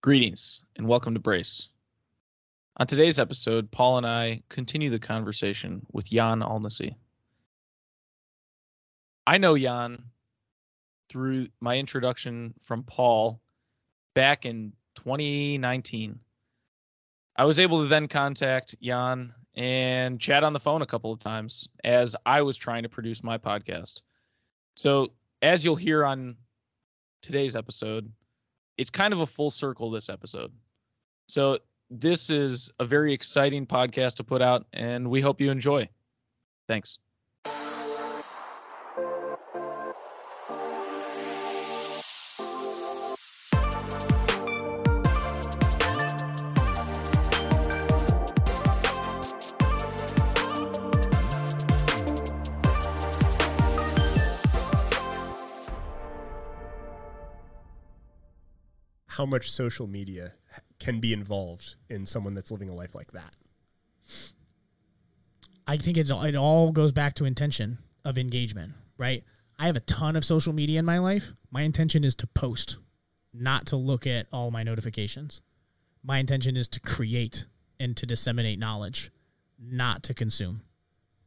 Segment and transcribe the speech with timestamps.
[0.00, 1.70] Greetings and welcome to Brace.
[2.76, 6.94] On today's episode, Paul and I continue the conversation with Jan Almasy.
[9.26, 10.00] I know Jan
[11.08, 13.40] through my introduction from Paul
[14.14, 16.20] back in 2019.
[17.34, 21.18] I was able to then contact Jan and chat on the phone a couple of
[21.18, 24.02] times as I was trying to produce my podcast.
[24.76, 25.08] So,
[25.42, 26.36] as you'll hear on
[27.20, 28.12] today's episode,
[28.78, 30.52] it's kind of a full circle this episode.
[31.28, 31.58] So
[31.90, 35.88] this is a very exciting podcast to put out, and we hope you enjoy.
[36.68, 36.98] Thanks.
[59.18, 60.32] How much social media
[60.78, 63.34] can be involved in someone that's living a life like that.
[65.66, 69.24] I think it's it all goes back to intention of engagement, right?
[69.58, 71.32] I have a ton of social media in my life.
[71.50, 72.76] My intention is to post,
[73.34, 75.40] not to look at all my notifications.
[76.04, 77.44] My intention is to create
[77.80, 79.10] and to disseminate knowledge,
[79.60, 80.62] not to consume.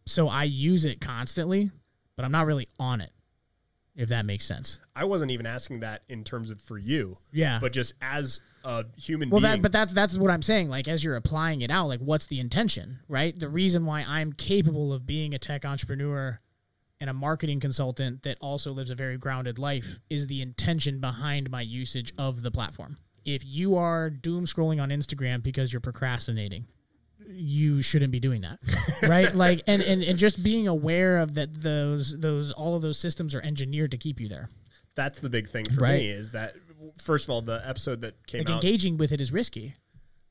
[0.05, 1.71] So I use it constantly,
[2.15, 3.11] but I'm not really on it
[3.95, 4.79] if that makes sense.
[4.95, 7.17] I wasn't even asking that in terms of for you.
[7.31, 7.59] Yeah.
[7.61, 9.51] But just as a human well, being.
[9.53, 10.69] that but that's that's what I'm saying.
[10.69, 13.37] Like as you're applying it out, like what's the intention, right?
[13.37, 16.39] The reason why I'm capable of being a tech entrepreneur
[16.99, 21.49] and a marketing consultant that also lives a very grounded life is the intention behind
[21.49, 22.97] my usage of the platform.
[23.25, 26.67] If you are doom scrolling on Instagram because you're procrastinating,
[27.33, 28.59] you shouldn't be doing that
[29.03, 32.97] right like and, and and just being aware of that those those all of those
[32.97, 34.49] systems are engineered to keep you there
[34.95, 35.99] that's the big thing for Right.
[36.01, 36.53] me is that
[36.97, 39.75] first of all the episode that came like out engaging with it is risky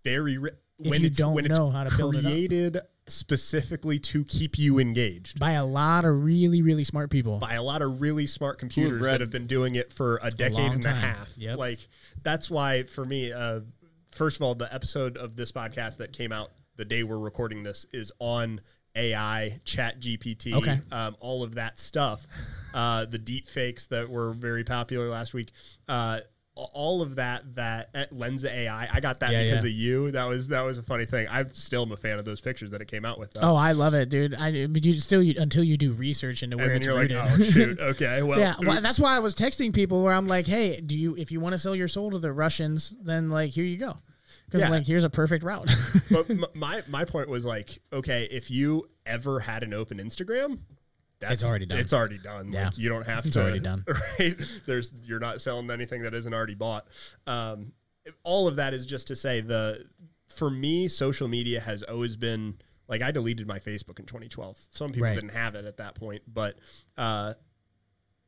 [0.05, 2.25] very ri- If when you it's don't when know it's how to build it up.
[2.25, 7.55] created specifically to keep you engaged by a lot of really really smart people by
[7.55, 10.55] a lot of really smart computers read- that have been doing it for a decade
[10.55, 11.29] long and a half.
[11.37, 11.59] Yep.
[11.59, 11.81] Like
[12.23, 13.61] that's why for me, uh,
[14.13, 16.51] first of all, the episode of this podcast that came out
[16.81, 18.59] the day we're recording this is on
[18.97, 20.81] AI, Chat GPT, Okay.
[20.91, 22.27] um, all of that stuff.
[22.73, 25.51] Uh, the deep fakes that were very popular last week.
[25.87, 26.21] Uh,
[26.55, 29.71] all of that that at Lensa AI, I got that Yeah, because yeah.
[29.71, 30.11] of you.
[30.13, 31.27] That was that was a funny thing.
[31.29, 33.35] I still am a fan of those pictures that it came out with.
[33.35, 33.41] Though.
[33.43, 36.67] oh i love it dude i you still you, until you do research into and
[36.67, 39.73] where it's you're like, oh shoot, okay, well, yeah well, that's why i was texting
[39.73, 42.19] people where i'm like hey do you if you want to sell your soul to
[42.19, 43.97] the russians then like here you go
[44.51, 44.71] because Yeah.
[44.71, 45.71] like here's a perfect route
[46.11, 50.59] but m- my my point was like, okay, if you ever had an open Instagram,
[51.21, 51.79] that's It's already done.
[51.79, 52.51] It's already done.
[52.51, 52.67] Yeah.
[52.67, 53.43] Like you don't have It's to.
[53.43, 53.85] already done.
[54.19, 54.37] Right?
[54.67, 56.87] There's you're not selling anything that isn't already bought.
[57.27, 57.73] Um,
[58.25, 59.85] all of that is just to say the
[60.29, 62.57] for me, social media has always been
[62.89, 64.59] like I deleted my Facebook in 2012.
[64.71, 65.15] Some people Right.
[65.15, 66.57] didn't have it at that point, but
[66.97, 67.35] uh,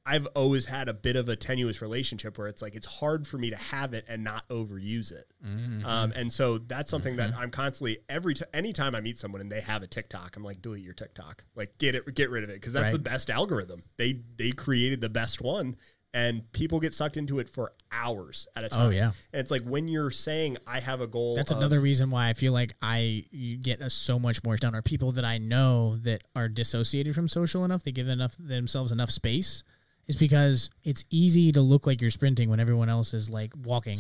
[0.05, 3.39] I've always had a bit of a tenuous relationship where it's like it's hard for
[3.39, 5.27] me to have it and not overuse it.
[5.47, 5.87] Mm-hmm.
[5.87, 9.51] Um, and so that's something that I'm constantly every t- anytime I meet someone and
[9.53, 12.51] they have a TikTok, I'm like, delete your TikTok, like get it, get rid of
[12.51, 12.93] it, because that's Right.
[12.93, 13.85] the best algorithm.
[13.97, 15.77] They they created the best one,
[16.13, 18.87] and people get sucked into it for hours at a time.
[18.87, 19.13] Oh, yeah.
[19.33, 21.37] and it's like when you're saying I have a goal.
[21.37, 24.57] That's of- another reason why I feel like I you get a, so much more
[24.57, 24.75] done.
[24.75, 28.91] Are people that I know that are dissociated from social enough, they give enough themselves
[28.91, 29.63] enough space,
[30.09, 33.99] is because it's easy to look like you're sprinting when everyone else is like walking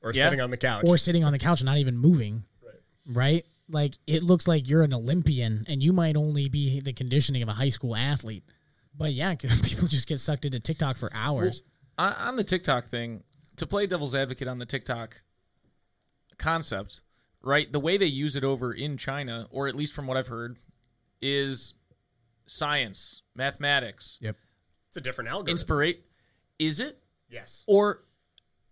[0.00, 0.24] or Yeah.
[0.24, 0.84] sitting on the couch.
[0.86, 2.44] or sitting on the couch and not even moving.
[2.62, 2.74] Right.
[3.06, 3.46] Right?
[3.68, 7.48] Like it looks like you're an Olympian and you might only be the conditioning of
[7.48, 8.44] a high school athlete.
[8.96, 11.62] But yeah, people just get sucked into TikTok for hours.
[11.98, 13.22] on, on the TikTok thing,
[13.56, 15.22] to play devil's advocate on the TikTok
[16.38, 17.00] concept,
[17.42, 17.70] right?
[17.72, 20.58] The way they use it over in China, or at least from what I've heard,
[21.20, 21.74] is
[22.46, 24.36] science, mathematics, yep.
[24.92, 25.52] It's a different algorithm.
[25.52, 26.04] inspirate.
[26.58, 26.98] Is it?
[27.30, 27.64] yes.
[27.66, 28.02] Or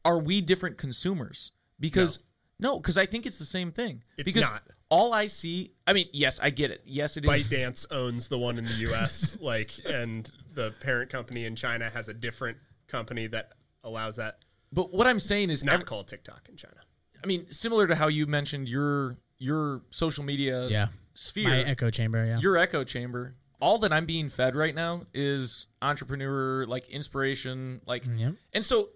[0.04, 1.53] are we different consumers?
[1.80, 2.18] Because
[2.59, 4.03] no, because I think it's the same thing.
[4.18, 4.62] It's because not.
[4.91, 6.83] all I see, I mean, yes, I get it.
[6.84, 7.30] Yes, it is.
[7.48, 9.39] ByteDance owns the one in the U.S.
[9.41, 13.53] like, and the parent company in China has a different company that
[13.83, 14.41] allows that.
[14.72, 16.77] But what I'm saying is, It's not ev- called TikTok in China.
[17.24, 20.89] I mean, similar to how you mentioned your your social media Yeah.
[21.15, 22.39] sphere, My echo chamber, yeah.
[22.41, 23.33] your echo chamber.
[23.60, 28.34] All that I'm being fed right now is entrepreneur, like inspiration, like, mm, Yep.
[28.54, 28.91] and so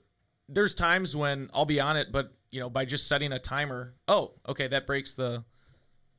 [0.49, 3.95] there's times when I'll be on it, but you know, by just setting a timer,
[4.09, 5.45] oh, okay, that breaks the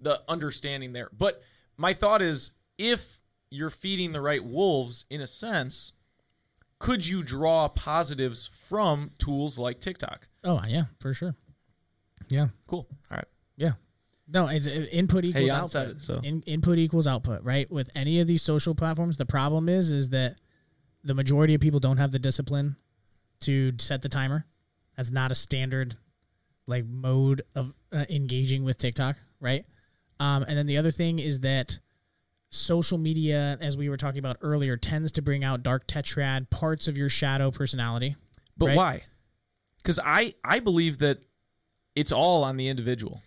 [0.01, 1.09] the understanding there.
[1.17, 1.41] But
[1.77, 5.93] my thought is, if you're feeding the right wolves, in a sense,
[6.79, 10.27] could you draw positives from tools like TikTok?
[10.43, 11.35] Oh yeah, for sure.
[12.27, 12.47] Yeah.
[12.67, 12.87] Cool.
[13.09, 13.25] All right.
[14.27, 15.87] No, it's uh, input equals Hey, output.
[15.97, 17.69] it, so In, input equals output, right?
[17.71, 20.37] With any of these social platforms, the problem is is that
[21.03, 22.75] the majority of people don't have the discipline
[23.41, 24.45] to set the timer.
[24.97, 25.95] That's not a standard
[26.67, 29.65] like mode of uh, engaging with TikTok, right?
[30.19, 31.77] Um, and then the other thing is that
[32.49, 36.87] social media, as we were talking about earlier, tends to bring out dark tetrad parts
[36.87, 38.15] of your shadow personality.
[38.57, 38.77] But Right.
[38.77, 39.03] why?
[39.77, 41.19] Because I I believe that
[41.95, 43.21] it's all on the individual.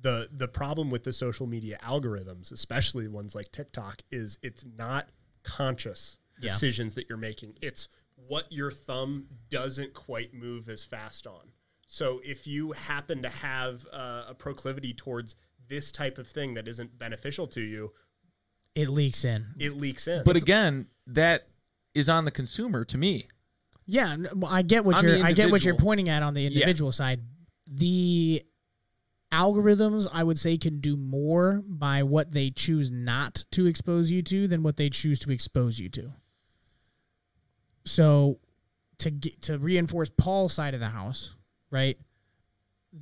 [0.00, 5.08] The the problem with the social media algorithms, especially ones like TikTok, is it's not
[5.42, 6.52] conscious Yeah.
[6.52, 7.56] decisions that you're making.
[7.62, 11.52] It's what your thumb doesn't quite move as fast on.
[11.86, 15.34] So if you happen to have uh, a proclivity towards
[15.68, 17.92] this type of thing that isn't beneficial to you,
[18.74, 19.46] It leaks in.
[19.58, 20.22] it leaks in.
[20.24, 21.48] But again, that
[21.94, 23.28] is on the consumer to me.
[23.86, 24.16] Yeah,
[24.46, 27.20] I get what On you're I get what you're pointing at on the individual side.
[27.70, 28.42] The
[29.32, 34.22] algorithms I would say can do more by what they choose not to expose you
[34.22, 36.12] to than what they choose to expose you to.
[37.84, 38.38] So
[38.98, 41.34] to get, to reinforce Paul's side of the house,
[41.70, 41.98] right?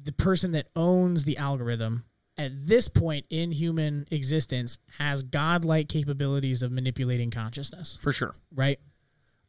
[0.05, 2.05] The person that owns the algorithm
[2.37, 8.35] at this point in human existence has godlike capabilities of manipulating consciousness For sure.
[8.55, 8.79] right?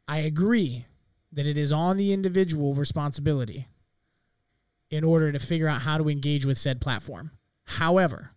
[0.06, 0.86] I agree
[1.32, 3.68] that it is on the individual responsibility
[4.90, 7.30] in order to figure out how to engage with said platform.
[7.64, 8.30] However,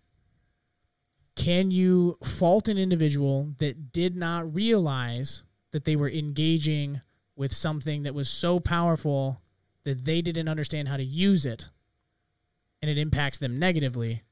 [1.35, 7.01] can you fault an individual that did not realize that they were engaging
[7.35, 9.41] with something that was so powerful
[9.83, 11.69] that they didn't understand how to use it
[12.81, 14.23] and it impacts them negatively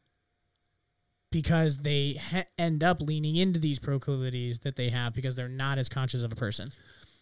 [1.31, 5.77] because they ha- end up leaning into these proclivities that they have because they're not
[5.77, 6.71] as conscious of a person.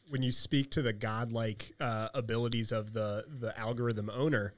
[0.09, 4.53] when you speak to the godlike uh, abilities of the the algorithm owner,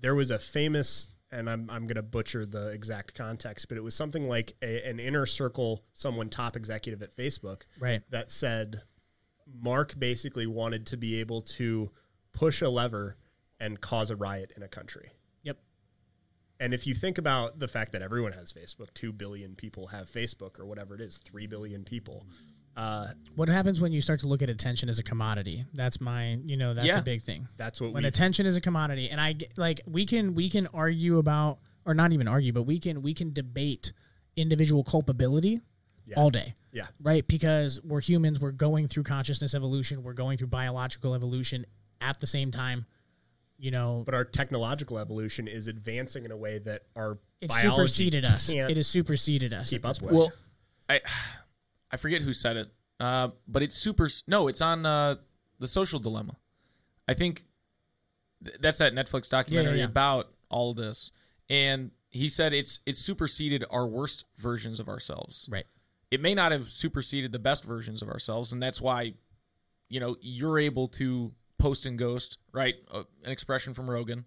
[0.00, 3.82] there was a famous, and I'm I'm going to butcher the exact context, but it
[3.82, 8.02] was something like a, an inner circle, someone top executive at Facebook Right.
[8.10, 8.82] that said
[9.60, 11.90] Mark basically wanted to be able to
[12.32, 13.16] push a lever
[13.60, 15.10] and cause a riot in a country.
[15.42, 15.58] Yep.
[16.60, 20.08] And if you think about the fact that everyone has Facebook, 2 billion people have
[20.08, 22.26] Facebook or whatever it is, 3 billion people.
[22.76, 25.64] Uh, What happens when you start to look at attention as a commodity?
[25.74, 26.98] That's my, you know, that's Yeah.
[26.98, 27.46] a big thing.
[27.56, 30.66] that's what When attention is a commodity, and I get- like we can we can
[30.68, 33.92] argue about or not even argue, but we can we can debate
[34.36, 35.60] individual culpability
[36.06, 36.16] Yeah.
[36.16, 36.54] all day.
[36.72, 36.88] Yeah.
[37.00, 37.26] Right?
[37.26, 41.66] Because we're humans, we're going through consciousness evolution, we're going through biological evolution
[42.00, 42.86] at the same time.
[43.56, 47.70] You know, but our technological evolution is advancing in a way that our it biology
[47.70, 48.50] superseded us.
[48.50, 49.70] can't It has superseded us.
[49.70, 50.12] keep up with.
[50.12, 50.32] Well,
[50.88, 51.00] I
[51.94, 54.10] I forget who said it, uh, but it's super.
[54.26, 55.14] No, it's on uh,
[55.60, 56.36] the Social Dilemma.
[57.06, 57.44] I think
[58.44, 59.84] th- that's that Netflix documentary yeah.
[59.84, 61.12] about all of this,
[61.48, 65.48] and he said it's it's superseded our worst versions of ourselves.
[65.48, 65.66] Right.
[66.10, 69.14] It may not have superseded the best versions of ourselves, and that's why,
[69.88, 72.74] you know, you're able to post and ghost, right?
[72.92, 74.24] Uh, an expression from Rogan.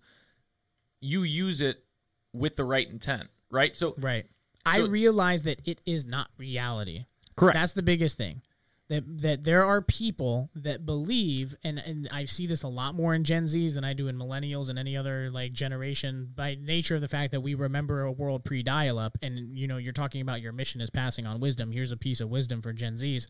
[1.02, 1.84] You use it
[2.32, 3.76] with the right intent, right?
[3.76, 4.26] So Right.
[4.66, 7.06] I realize that it is not reality.
[7.38, 7.56] Correct.
[7.56, 8.42] That's the biggest thing.
[8.90, 13.14] That that there are people that believe, and and I see this a lot more
[13.14, 16.32] in Gen Zs than I do in millennials and any other like generation.
[16.34, 19.92] By nature of the fact that we remember a world pre-dial-up, and you know you're
[19.92, 21.72] talking about your mission is passing on wisdom.
[21.72, 23.28] Here's a piece of wisdom for Gen Zs.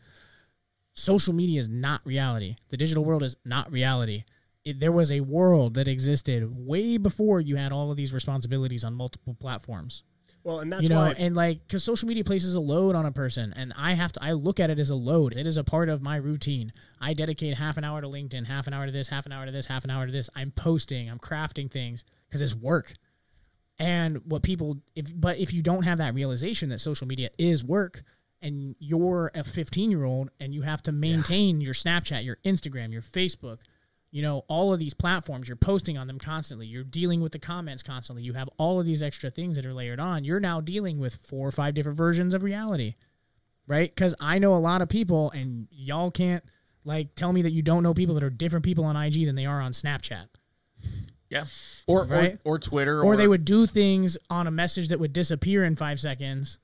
[0.94, 2.56] Social media is not reality.
[2.70, 4.24] The digital world is not reality.
[4.64, 8.84] It, there was a world that existed way before you had all of these responsibilities
[8.84, 10.02] on multiple platforms
[10.48, 13.04] well, and that's you know why and like because social media places a load on
[13.04, 15.36] a person and i have to i look at it as a load.
[15.36, 16.72] It is a part of my routine.
[16.98, 19.44] I dedicate half an hour to linkedin half an hour to this half an hour
[19.44, 20.30] to this half an hour to this.
[20.34, 22.94] I'm posting i'm crafting things because it's work.
[23.78, 27.62] And what people if but if you don't have that realization that social media is
[27.62, 28.02] work
[28.40, 32.90] and you're a 15 year old and you have to maintain your snapchat your instagram
[32.90, 33.58] your facebook
[34.10, 37.38] you know all of these platforms you're posting on them constantly you're dealing with the
[37.38, 40.60] comments constantly you have all of these extra things that are layered on you're now
[40.60, 42.94] dealing with four or five different versions of reality
[43.66, 46.42] right because i know a lot of people and y'all can't
[46.84, 49.34] like tell me that you don't know people that are different people on ig than
[49.34, 50.26] they are on snapchat
[51.30, 51.44] Yeah.
[51.86, 52.38] Or, Right?
[52.44, 55.76] or or Twitter or, they would do things on a message that would disappear in
[55.76, 56.58] five seconds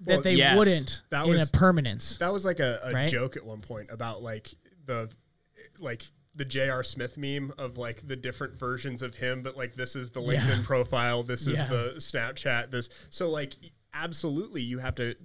[0.00, 0.56] that Well, they yes.
[0.58, 3.08] wouldn't That in was- a permanence that was like a, a Right?
[3.08, 4.52] joke at one point about like
[4.86, 5.08] the
[5.78, 6.02] like
[6.34, 6.84] the J.R.
[6.84, 10.40] Smith meme of like the different versions of him, but like this is the Yeah.
[10.40, 11.66] LinkedIn profile, this is Yeah.
[11.68, 13.54] the Snapchat, this so like
[13.92, 15.16] absolutely you have to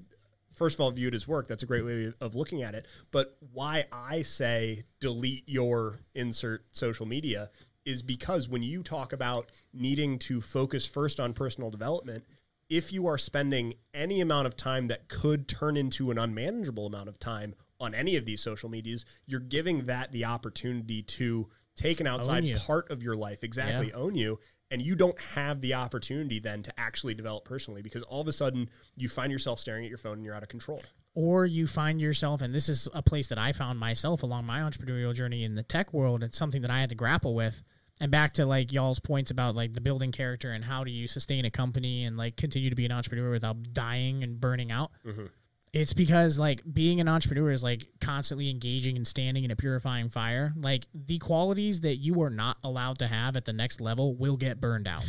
[0.52, 1.48] first of all view it as work.
[1.48, 2.88] That's a great way of looking at it.
[3.12, 7.52] But why I say delete your insert social media
[7.84, 12.24] is because when you talk about needing to focus first on personal development,
[12.70, 17.10] if you are spending any amount of time that could turn into an unmanageable amount
[17.10, 22.00] of time on any of these social medias, you're giving that the opportunity to take
[22.00, 24.40] an outside part of your life, exactly own you.
[24.72, 28.34] And you don't have the opportunity then to actually develop personally because all of a
[28.34, 30.82] sudden you find yourself staring at your phone and you're out of control.
[31.14, 34.60] or you find yourself and this is a place that i found myself along my
[34.60, 37.64] entrepreneurial journey in the tech world it's something that i had to grapple with
[38.02, 41.08] and back to like y'all's points about like the building character and how do you
[41.08, 44.92] sustain a company and like continue to be an entrepreneur without dying and burning out
[45.06, 45.30] Mhm.
[45.76, 50.10] It's because like being an entrepreneur is like constantly engaging and standing in a purifying
[50.10, 54.16] fire like the qualities that you are not allowed to have at the next level
[54.16, 55.04] will get burned out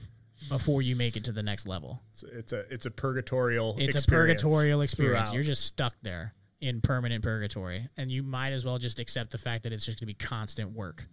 [0.48, 3.76] before you make it to the next level It's, it's a it's a purgatorial.
[3.78, 5.18] it's a experience purgatorial experience.
[5.28, 5.34] throughout.
[5.34, 9.38] You're just stuck there in permanent purgatory, and you might as well just accept the
[9.38, 11.04] fact that it's just going to be constant work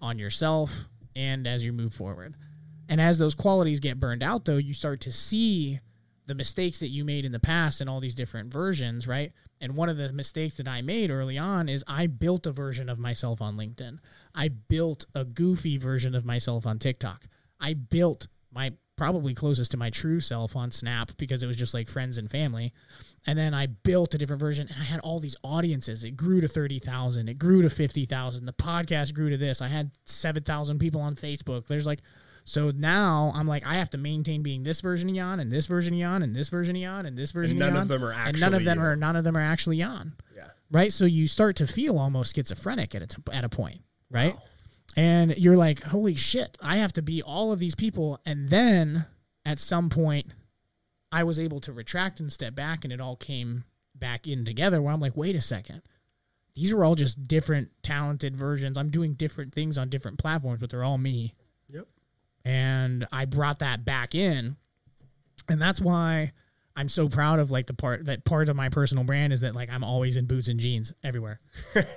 [0.00, 2.34] on yourself and as you move forward.
[2.88, 5.78] And as those qualities get burned out, though, you start to see
[6.26, 9.32] the mistakes that you made in the past and all these different versions, right?
[9.60, 12.88] And one of the mistakes that I made early on is I built a version
[12.88, 13.98] of myself on LinkedIn.
[14.34, 17.26] I built a goofy version of myself on TikTok.
[17.60, 21.74] I built my probably closest to my true self on Snap because it was just
[21.74, 22.72] like friends and family.
[23.26, 26.04] And then I built a different version and I had all these audiences.
[26.04, 28.44] It grew to 30,000, it grew to 50,000.
[28.46, 29.60] The podcast grew to this.
[29.60, 31.66] I had 7,000 people on Facebook.
[31.66, 32.00] There's like,
[32.44, 35.66] so now I'm like, I have to maintain being this version of Jan and this
[35.66, 37.82] version of Jan and this version of Jan and this version none of Jan.
[37.82, 40.48] of them are and none of them are none of them are actually Jan yeah.
[40.70, 40.92] right?
[40.92, 44.36] So you start to feel almost schizophrenic at a, t- at a point, right?
[44.96, 48.20] And you're like, holy shit, I have to be all of these people.
[48.24, 49.06] And then
[49.44, 50.26] at some point,
[51.10, 54.82] I was able to retract and step back, and it all came back in together
[54.82, 55.82] where I'm like, wait a second.
[56.54, 58.78] These are all just different talented versions.
[58.78, 61.34] I'm doing different things on different platforms, but they're all me.
[62.44, 62.54] Yep.
[62.54, 64.56] And I brought that back in.
[65.48, 66.32] And that's why
[66.76, 69.54] I'm so proud of like the part that part of my personal brand is that
[69.54, 71.40] like I'm always in boots and jeans everywhere.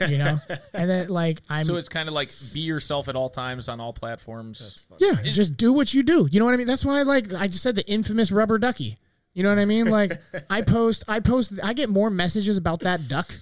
[0.08, 0.40] You know?
[0.74, 3.80] and then like I'm so it's kind of like be yourself at all times on
[3.80, 4.86] all platforms.
[5.00, 6.28] Yeah, just do what you do.
[6.30, 6.68] You know what I mean?
[6.68, 8.98] That's why like I just said the infamous rubber ducky.
[9.34, 9.90] You know what I mean?
[9.98, 10.14] Like
[10.50, 13.36] I post I post I get more messages about that duck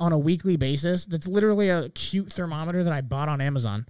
[0.00, 1.04] on a weekly basis.
[1.04, 3.86] That's literally a cute thermometer that I bought on Amazon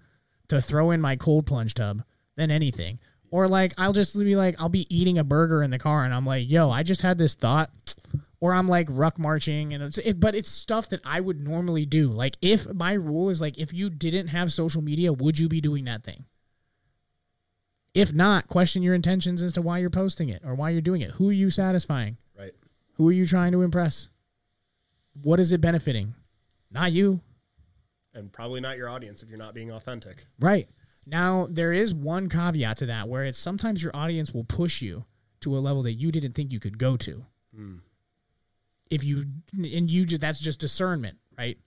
[0.49, 2.03] to throw in my cold plunge tub
[2.39, 2.99] than anything.
[3.31, 6.15] Or like I'll just be like I'll be eating a burger in the car and
[6.15, 7.71] I'm like, "Yo, I just had this thought."
[8.41, 11.85] Or I'm like ruck marching and it's it, but it's stuff that I would normally
[11.85, 12.11] do.
[12.11, 15.61] Like if my rule is like if you didn't have social media, would you be
[15.61, 16.25] doing that thing?
[17.95, 21.01] If not, question your intentions as to why you're posting it or why you're doing
[21.01, 21.11] it.
[21.13, 22.17] Who are you satisfying?
[22.39, 22.53] Right.
[22.93, 24.09] Who are you trying to impress?
[25.23, 26.15] What is it benefiting?
[26.71, 27.21] Not you.
[28.15, 30.27] And probably not your audience if you're not being authentic.
[30.39, 30.69] Right.
[31.09, 35.05] Now, there is one caveat to that where it's sometimes your audience will push you
[35.41, 37.25] to a level that you didn't think you could go to.
[37.59, 37.81] Mm.
[38.91, 41.59] If you, and you just, that's just discernment, right?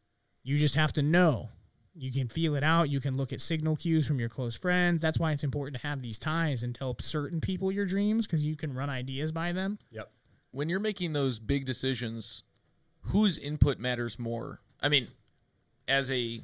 [0.43, 1.49] You just have to know.
[1.93, 2.89] You can feel it out.
[2.89, 5.01] You can look at signal cues from your close friends.
[5.01, 8.45] That's why it's important to have these ties and tell certain people your dreams because
[8.45, 9.77] you can run ideas by them.
[9.91, 10.09] Yep.
[10.51, 12.43] When you're making those big decisions,
[13.01, 14.61] whose input matters more?
[14.81, 15.07] I mean,
[15.87, 16.41] as a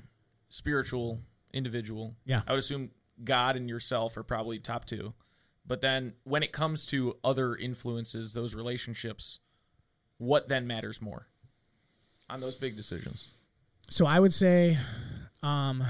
[0.50, 1.20] spiritual
[1.58, 2.42] individual, Yeah.
[2.48, 2.92] I would assume
[3.24, 5.14] God and yourself are probably top two.
[5.66, 9.40] But then when it comes to other influences, those relationships,
[10.18, 11.28] what then matters more
[12.30, 13.28] on those big decisions?
[13.90, 14.78] So I would say,
[15.44, 15.84] um,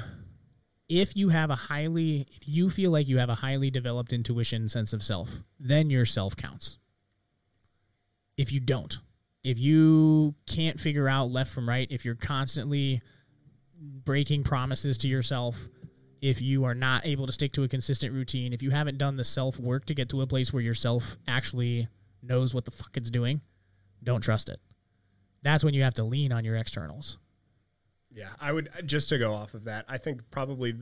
[0.89, 4.69] if you have a highly, if you feel like you have a highly developed intuition,
[4.69, 6.77] sense of self, then your self counts.
[8.37, 8.97] If you don't,
[9.43, 13.01] if you can't figure out left from right, if you're constantly
[13.79, 15.57] breaking promises to yourself,
[16.21, 19.15] if you are not able to stick to a consistent routine, if you haven't done
[19.15, 21.87] the self work to get to a place where yourself actually
[22.21, 23.41] knows what the fuck it's doing,
[24.03, 24.59] don't trust it.
[25.43, 27.17] That's when you have to lean on your externals.
[28.11, 29.85] Yeah, I would just to go off of that.
[29.87, 30.73] I think probably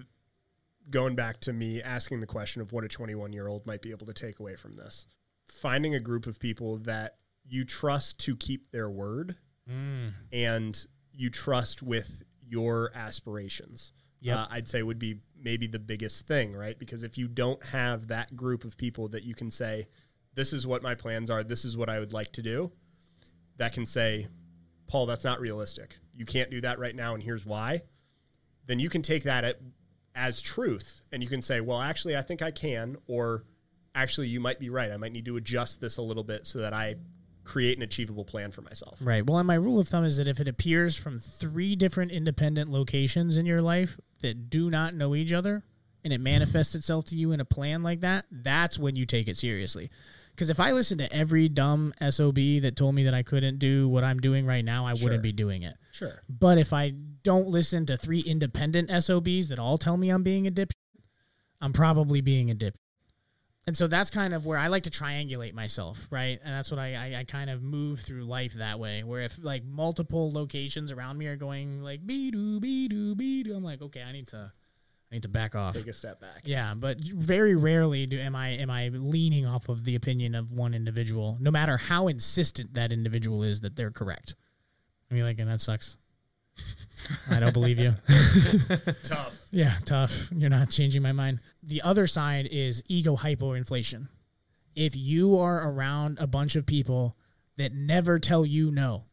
[0.90, 3.92] going back to me asking the question of what a 21 year old might be
[3.92, 5.06] able to take away from this,
[5.48, 7.16] finding a group of people that
[7.48, 9.36] you trust to keep their word
[9.70, 10.14] Mm.
[10.32, 13.94] and you trust with your aspirations.
[14.22, 16.78] Yeah, Uh, I'd say would be maybe the biggest thing, right?
[16.80, 19.88] Because if you don't have that group of people that you can say,
[20.34, 22.72] this is what my plans are, this is what I would like to do,
[23.58, 24.28] that can say,
[24.88, 25.96] Paul, that's not realistic.
[26.14, 27.82] You can't do that right now, and here's why.
[28.66, 29.60] Then you can take that at,
[30.16, 33.44] as truth, and you can say, well, actually, I think I can, or
[33.94, 34.92] actually, you might be right.
[34.92, 36.96] I might need to adjust this a little bit so that I
[37.46, 38.98] create an achievable plan for myself.
[39.00, 39.26] Right.
[39.26, 42.70] Well, and my rule of thumb is that if it appears from three different independent
[42.70, 45.64] locations in your life that do not know each other,
[46.04, 49.28] and it manifests itself to you in a plan like that, that's when you take
[49.28, 49.90] it seriously.
[50.32, 53.88] Because if I listened to every dumb SOB that told me that I couldn't do
[53.88, 55.06] what I'm doing right now, I Sure.
[55.06, 55.76] wouldn't be doing it.
[55.94, 56.22] Sure.
[56.28, 56.90] But if I
[57.24, 60.72] don't listen to three independent SOBs that all tell me I'm being a dipshit,
[61.62, 62.76] I'm probably being a dip.
[63.68, 66.40] And so that's kind of where I like to triangulate myself, right?
[66.44, 69.04] And that's what I, I, I kind of move through life that way.
[69.04, 73.44] Where if like multiple locations around me are going like be doo be doo be
[73.44, 74.52] doo, I'm like, okay, I need to
[75.12, 75.74] I need to back off.
[75.74, 76.42] Take a step back.
[76.44, 80.52] Yeah, but very rarely do am I am I leaning off of the opinion of
[80.52, 84.36] one individual, no matter how insistent that individual is that they're correct.
[85.10, 85.98] I mean, like, and that sucks.
[87.30, 87.96] I don't believe you.
[89.04, 89.42] Tough.
[89.52, 90.34] Yeah, tough.
[90.36, 91.40] You're not changing my mind.
[91.66, 94.08] The other side is ego hypoinflation.
[94.76, 97.18] If you are around a bunch of people
[97.58, 99.06] that never tell you no,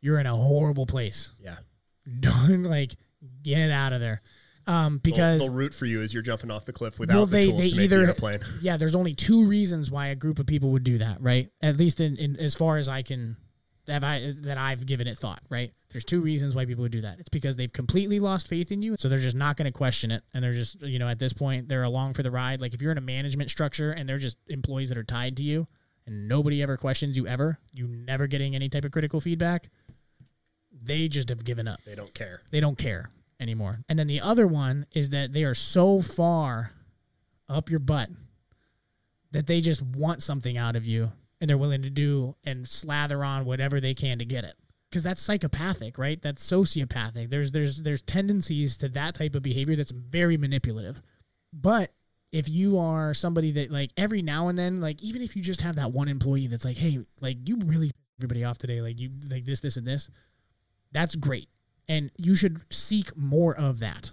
[0.00, 1.30] you're in a horrible place.
[1.40, 1.56] Yeah.
[2.20, 2.94] Don't like
[3.42, 4.20] get out of there.
[4.66, 7.26] Um, because they'll, they'll root for you as you're jumping off the cliff without Well,
[7.26, 8.34] the they- tools they to make either- the airplane.
[8.60, 11.48] yeah, there's only two reasons why a group of people would do that, right?
[11.60, 13.36] At least in, in as far as I can
[13.88, 15.72] have I that I've given it thought, right?
[15.90, 17.18] There's two reasons why people would do that.
[17.18, 20.10] It's because they've completely lost faith in you, so they're just not going to question
[20.10, 22.60] it, and they're just you know at this point they're along for the ride.
[22.60, 25.42] Like if you're in a management structure and they're just employees that are tied to
[25.42, 25.66] you,
[26.06, 29.68] and nobody ever questions you ever, you never getting any type of critical feedback,
[30.82, 32.42] they just have given up They don't care.
[32.50, 33.10] they don't care
[33.40, 33.80] anymore.
[33.88, 36.72] And then the other one is that they are so far
[37.48, 38.08] up your butt
[39.32, 41.10] that they just want something out of you
[41.42, 44.54] and they're willing to do and slather on whatever they can to get it.
[44.92, 46.22] Cuz that's psychopathic, right?
[46.22, 47.30] That's sociopathic.
[47.30, 51.02] There's there's there's tendencies to that type of behavior that's very manipulative.
[51.52, 51.92] But
[52.30, 55.62] if you are somebody that like every now and then like even if you just
[55.62, 59.10] have that one employee that's like, "Hey, like you really everybody off today, like you
[59.28, 60.08] like this this and this."
[60.92, 61.48] That's great
[61.88, 64.12] and you should seek more of that.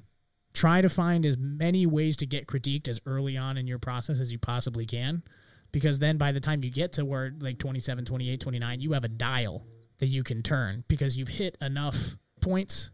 [0.53, 4.19] Try to find as many ways to get critiqued as early on in your process
[4.19, 5.24] as you possibly can
[5.71, 9.03] because then by the time you get to where like 27, 28, 29, you have
[9.03, 9.65] a dial
[10.00, 12.89] that you can turn because you've hit enough points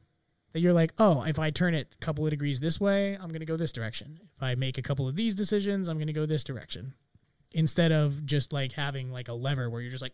[0.54, 3.30] that you're like, "Oh, if I turn it a couple of degrees this way, I'm
[3.30, 4.19] going to go this direction.
[4.36, 6.93] If I make a couple of these decisions, I'm going to go this direction."
[7.52, 10.13] Instead of just like having like a lever where you're just like.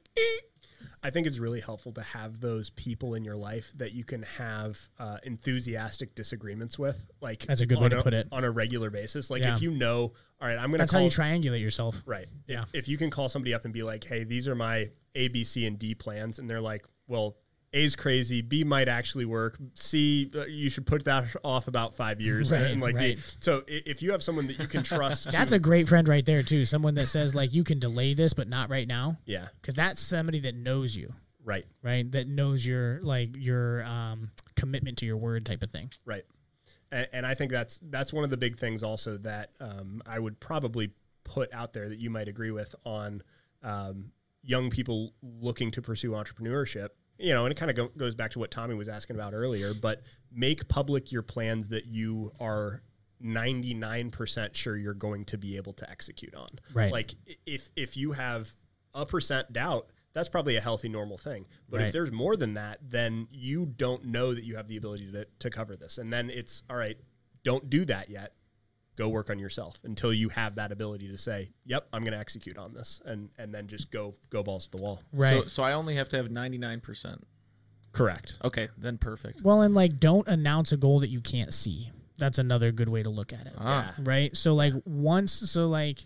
[1.04, 4.22] I think it's really helpful to have those people in your life that you can
[4.24, 7.10] have uh, enthusiastic disagreements with.
[7.22, 8.28] Like That's a good way to put it.
[8.32, 9.30] on a regular basis.
[9.30, 9.56] Like Yeah.
[9.56, 12.02] if you know, all right, I'm going to that's call how you triangulate yourself.
[12.06, 12.28] right.
[12.48, 12.64] Yeah.
[12.74, 15.28] If, if you can call somebody up and be like, "Hey, these are my A,
[15.28, 17.38] B, C, and D plans," and they're like, "Well."
[17.74, 18.42] A's crazy.
[18.42, 19.58] B might actually work.
[19.76, 22.52] C, uh, you should put that off about five years.
[22.52, 23.36] Right, and like the- right.
[23.40, 26.26] so, if you have someone that you can trust, That's to- a great friend right
[26.26, 26.66] there too.
[26.66, 30.02] Someone that says like you can delay this, but not right now, yeah, because that's
[30.02, 31.14] somebody that knows you,
[31.46, 32.12] right, right?
[32.12, 35.90] That knows your like your um, commitment to your word type of thing.
[36.06, 36.24] right.
[36.92, 40.20] And, and I think that's that's one of the big things also that um, I
[40.20, 40.92] would probably
[41.24, 43.24] put out there that you might agree with on
[43.64, 44.12] um,
[44.44, 46.90] young people looking to pursue entrepreneurship.
[47.22, 49.34] You know, and it kind of go, goes back to what Tommy was asking about
[49.34, 49.74] earlier.
[49.74, 52.82] But make public your plans that you are.
[53.24, 56.48] 99% sure you're going to be able to execute on.
[56.74, 56.92] Right.
[56.92, 57.14] Like
[57.46, 58.52] if if you have
[58.96, 61.46] a percent doubt, that's probably a healthy normal thing.
[61.70, 61.86] But Right.
[61.88, 65.28] if there's more than that, then you don't know that you have the ability to,
[65.40, 65.98] to cover this.
[66.00, 66.98] And then it's all right,
[67.44, 68.34] don't do that yet.
[68.98, 72.20] Go work on yourself until you have that ability to say, "Yep, I'm going to
[72.20, 75.02] execute on this," and and then just go go balls to the wall.
[75.14, 75.44] Right.
[75.44, 77.24] So, so I only have to have 99%.
[77.94, 78.38] Correct.
[78.44, 79.42] Okay, then perfect.
[79.42, 81.92] well, and like don't announce a goal that you can't see.
[82.18, 83.54] That's another good way to look at it.
[83.58, 83.96] Ah.
[84.00, 84.36] right?
[84.38, 86.06] So like once, so like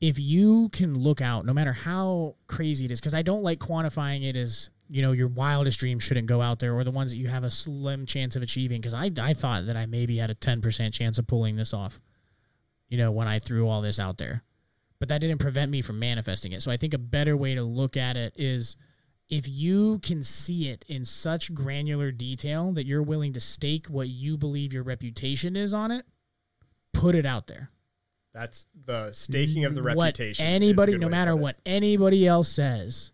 [0.00, 3.58] if you can look out, no matter how crazy it is, because I don't like
[3.58, 7.10] quantifying it as you know your wildest dreams shouldn't go out there, or the ones
[7.10, 8.80] that you have a slim chance of achieving.
[8.80, 11.74] Because I I thought that I maybe had a ten percent chance of pulling this
[11.74, 12.00] off,
[12.90, 14.42] you know, when I threw all this out there,
[14.98, 16.62] but that didn't prevent me from manifesting it.
[16.62, 18.76] So I think a better way to look at it is.
[19.30, 24.08] If you can see it in such granular detail that you're willing to stake what
[24.08, 26.04] you believe your reputation is on it,
[26.92, 27.70] put it out there.
[28.32, 30.46] That's the staking of the What reputation.
[30.46, 33.12] Anybody, no matter what anybody else says,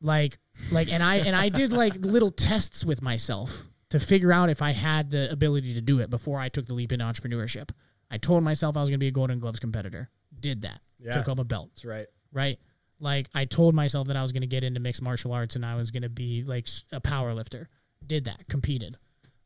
[0.00, 0.38] like,
[0.70, 4.60] like, and I and I did like little tests with myself to figure out if
[4.60, 7.70] I had the ability to do it before I took the leap into entrepreneurship.
[8.10, 10.08] I told myself I was going to be a Golden Gloves competitor.
[10.38, 10.80] Did that.
[10.98, 11.12] Yeah.
[11.12, 11.70] Took up a belt.
[11.74, 12.06] That's right.
[12.32, 12.58] Right.
[13.00, 15.66] Like I told myself that I was going to get into mixed martial arts and
[15.66, 17.68] I was going to be like a power lifter.
[18.06, 18.46] Did that.
[18.48, 18.96] Competed.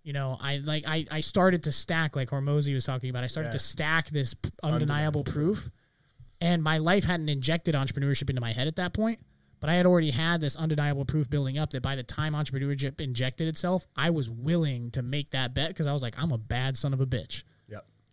[0.03, 3.23] You know, I like I, I started to stack like Hormozi was talking about.
[3.25, 3.53] I started Yeah.
[3.55, 5.69] to stack this p- undeniable proof,
[6.41, 9.21] and my life hadn't injected entrepreneurship into my head at that point.
[9.61, 12.99] But I had already had this undeniable proof building up that by the time entrepreneurship
[12.99, 16.39] injected itself, I was willing to make that bet because I was like, I'm a
[16.39, 17.43] bad son of a bitch.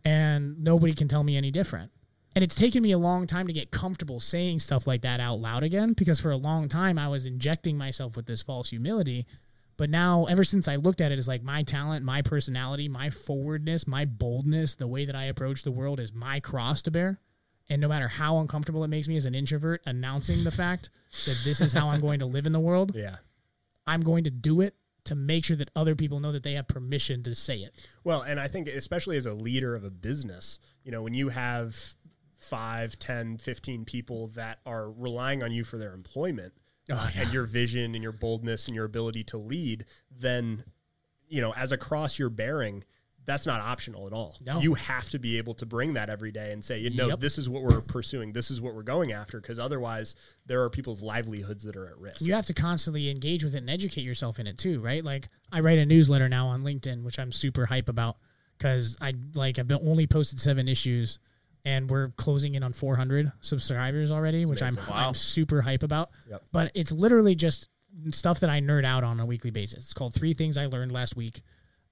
[0.06, 1.92] And nobody can tell me any different.
[2.36, 5.40] And it's taken me a long time to get comfortable saying stuff like that out
[5.40, 9.26] loud again because for a long time I was injecting myself with this false humility.
[9.76, 13.12] But now, ever since I looked at it as like my talent, my personality, my
[13.12, 17.20] forwardness, my boldness, the way that I approach the world is my cross to bear.
[17.70, 20.90] And no matter how uncomfortable it makes me as an introvert announcing the fact
[21.26, 23.18] that this is how I'm going to live in the world, Yeah.
[23.86, 24.76] I'm going to do it
[25.08, 27.74] to make sure that other people know that they have permission to say it.
[28.04, 31.30] Well, and I think especially as a leader of a business, you know, when you
[31.30, 31.76] have
[32.38, 36.54] 5, 10, 15 people that are relying on you for their employment
[36.90, 40.64] Oh, and your vision and your boldness and your ability to lead, then,
[41.28, 42.86] you know, as a cross you're bearing,
[43.28, 44.38] that's not optional at all.
[44.44, 44.60] No.
[44.62, 47.20] You have to be able to bring that every day and say, you know, Yep.
[47.20, 48.32] this is what we're pursuing.
[48.32, 49.40] This is what we're going after.
[49.42, 52.22] Because otherwise, there are people's livelihoods that are at risk.
[52.22, 55.04] You have to constantly engage with it and educate yourself in it too, right?
[55.04, 58.16] Like I write a newsletter now on LinkedIn, which I'm super hype about
[58.58, 61.20] because I like I've been only posted seven issues,
[61.66, 64.76] and we're closing in on 400 subscribers already, which I'm.
[64.76, 65.10] Wow.
[65.10, 66.12] I'm super hype about.
[66.30, 66.44] Yep.
[66.54, 67.68] But it's literally just
[68.12, 69.84] stuff that I nerd out on a weekly basis.
[69.84, 71.42] It's called Three Things I Learned Last Week.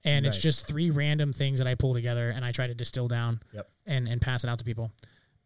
[0.06, 3.08] And it's just three random things that I pull together and I try to distill
[3.08, 3.68] down Yep.
[3.86, 4.92] and, and pass it out to people.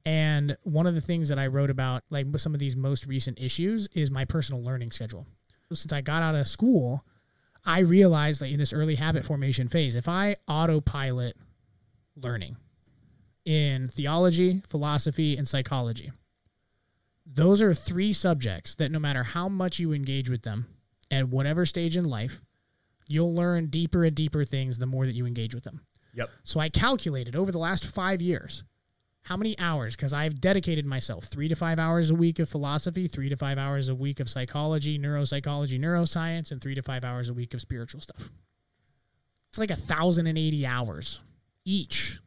[0.05, 3.38] And one of the things that I wrote about, like some of these most recent
[3.40, 5.27] issues, is my personal learning schedule.
[5.73, 7.05] Since I got out of school,
[7.64, 11.37] I realized that in this early habit formation phase, if I autopilot
[12.16, 12.57] learning
[13.44, 16.12] in theology, philosophy, and psychology,
[17.27, 20.66] those are three subjects that no matter how much you engage with them
[21.11, 22.40] at whatever stage in life,
[23.11, 25.81] you'll learn deeper and deeper things the more that you engage with them.
[26.14, 26.31] Yep.
[26.44, 28.62] So I calculated over the last five years
[29.23, 33.09] how many hours, because I've dedicated myself three to five hours a week of philosophy,
[33.09, 37.29] three to five hours a week of psychology, neuropsychology, neuroscience, and three to five hours
[37.29, 38.31] a week of spiritual stuff.
[39.51, 41.20] It's like a thousand and eighty hours
[41.64, 42.18] each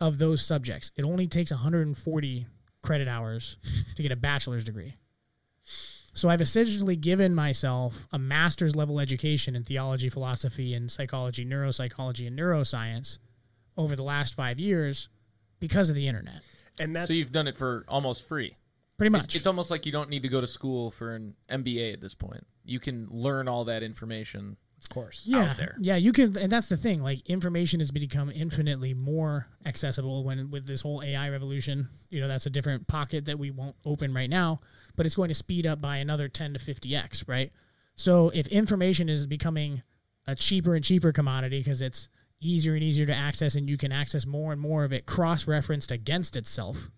[0.00, 0.92] of those subjects.
[0.96, 2.46] It only takes 140
[2.82, 3.58] credit hours
[3.96, 4.94] to get a bachelor's degree.
[6.14, 12.26] So I've essentially given myself a master's level education in theology, philosophy, and psychology, neuropsychology,
[12.26, 13.18] and neuroscience
[13.76, 15.08] over the last five years
[15.58, 16.40] because of the internet.
[16.78, 18.56] And that's so you've done it for almost free.
[18.96, 19.34] Pretty It's, much.
[19.36, 22.14] it's almost like you don't need to go to school for an MBA at this
[22.14, 22.46] point.
[22.64, 24.56] You can learn all that information.
[24.84, 25.22] Of course.
[25.24, 25.76] yeah, out there.
[25.80, 27.02] Yeah, you can, and that's the thing.
[27.02, 31.88] Like information has become infinitely more accessible when with this whole AI revolution.
[32.10, 34.60] You know, that's a different pocket that we won't open right now,
[34.96, 37.24] but it's going to speed up by another ten to fifty x.
[37.26, 37.52] Right.
[37.96, 39.82] So if information is becoming
[40.26, 42.08] a cheaper and cheaper commodity because it's
[42.40, 45.46] easier and easier to access, and you can access more and more of it cross
[45.46, 46.90] referenced against itself.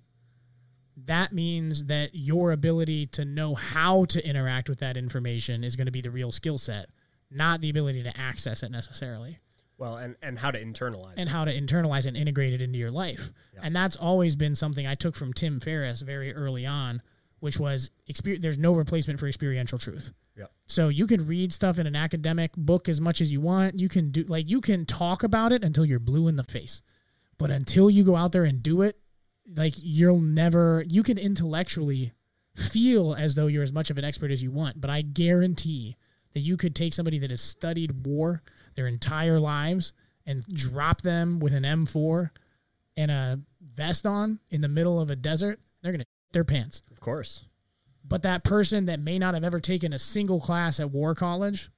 [1.04, 5.86] That means that your ability to know how to interact with that information is going
[5.86, 6.86] to be the real skill set
[7.30, 9.38] not the ability to access it necessarily
[9.78, 11.32] Well, and, and how to internalize and it.
[11.32, 13.30] how to internalize and integrate it into your life.
[13.54, 13.60] Yeah.
[13.64, 17.02] And that's always been something I took from Tim Ferriss very early on,
[17.40, 20.12] which was exper- there's no replacement for experiential truth.
[20.36, 20.50] Yep.
[20.66, 23.78] So you can read stuff in an academic book as much as you want.
[23.80, 26.82] You can do like you can talk about it until you're blue in the face.
[27.38, 28.98] But until you go out there and do it,
[29.54, 32.12] like you'll never you can intellectually
[32.54, 35.96] feel as though you're as much of an expert as you want, but I guarantee
[36.36, 38.42] that you could take somebody that has studied war
[38.74, 39.94] their entire lives
[40.26, 42.28] and drop them with an M4
[42.94, 46.82] and a vest on in the middle of a desert, they're going to their pants.
[46.90, 47.46] Of course.
[48.04, 51.70] But that person that may not have ever taken a single class at war college,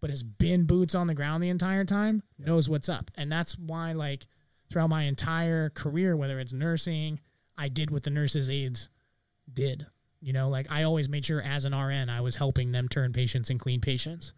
[0.00, 3.10] but has been boots on the ground the entire time, knows what's up.
[3.16, 4.26] And that's why, like,
[4.70, 7.20] throughout my entire career, whether it's nursing,
[7.58, 8.88] I did what the nurses' aides
[9.52, 9.84] did.
[10.26, 13.12] You know, like I always made sure as an RN, I was helping them turn
[13.12, 14.32] patients and clean patients.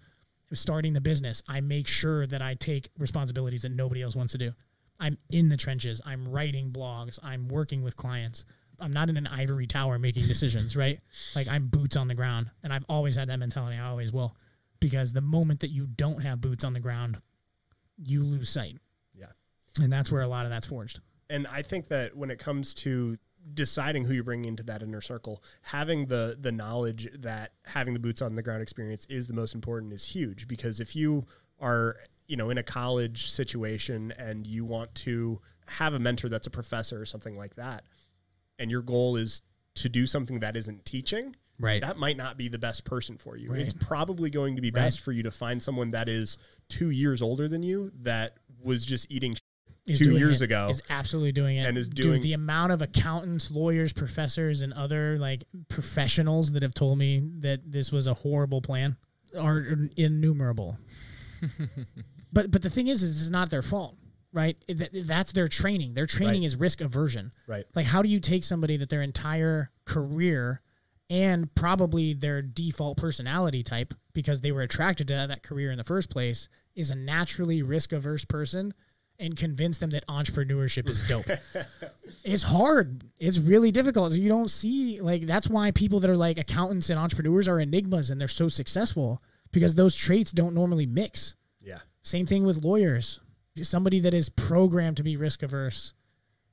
[0.52, 4.38] Starting the business, I make sure that I take responsibilities that nobody else wants to
[4.38, 4.52] do.
[5.00, 6.02] I'm in the trenches.
[6.04, 7.18] I'm writing blogs.
[7.22, 8.44] I'm working with clients.
[8.78, 11.00] I'm not in an ivory tower making decisions, right?
[11.34, 12.50] Like I'm boots on the ground.
[12.62, 13.78] And I've always had that mentality.
[13.78, 14.36] I always will.
[14.80, 17.16] Because the moment that you don't have boots on the ground,
[17.96, 18.76] you lose sight.
[19.14, 19.32] Yeah.
[19.80, 21.00] And that's where a lot of that's forged.
[21.30, 23.16] And I think that when it comes to
[23.54, 28.00] deciding who you're bringing into that inner circle, having the the knowledge that having the
[28.00, 31.26] boots on the ground experience is the most important is huge because if you
[31.60, 36.46] are, you know, in a college situation and you want to have a mentor that's
[36.46, 37.84] a professor or something like that,
[38.58, 39.42] and your goal is
[39.74, 41.80] to do something that isn't teaching, Right.
[41.80, 43.50] that might not be the best person for you.
[43.50, 43.60] Right.
[43.60, 44.82] It's probably going to be Right.
[44.84, 48.84] best for you to find someone that is two years older than you that was
[48.86, 49.34] just eating
[49.88, 52.72] is two years it, ago is absolutely doing it and is Dude, doing- the amount
[52.72, 58.06] of accountants lawyers professors and other like professionals that have told me that this was
[58.06, 58.96] a horrible plan
[59.38, 59.64] are
[59.96, 60.78] innumerable
[62.32, 63.96] but but the thing is, is it's not their fault
[64.30, 64.58] right?
[64.68, 65.94] Th- that's their training.
[65.94, 66.46] Their training Right.
[66.46, 67.32] is risk aversion.
[67.46, 67.64] Right.
[67.74, 70.60] Like, how do you take somebody that their entire career
[71.08, 75.82] and probably their default personality type, because they were attracted to that career in the
[75.82, 78.74] first place, is a naturally risk averse person
[79.18, 81.26] and convince them that entrepreneurship is dope?
[82.24, 83.04] it's hard.
[83.18, 84.12] It's really difficult.
[84.12, 88.10] You don't see, like, that's why people that are like accountants and entrepreneurs are enigmas
[88.10, 91.34] and they're so successful because those traits don't normally mix.
[91.60, 91.78] Yeah.
[92.02, 93.20] Same thing with lawyers.
[93.56, 95.92] Somebody that is programmed to be risk averse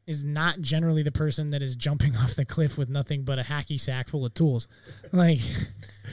[0.08, 3.44] is not generally the person that is jumping off the cliff with nothing but a
[3.44, 4.68] hacky sack full of tools.
[5.12, 5.40] Like,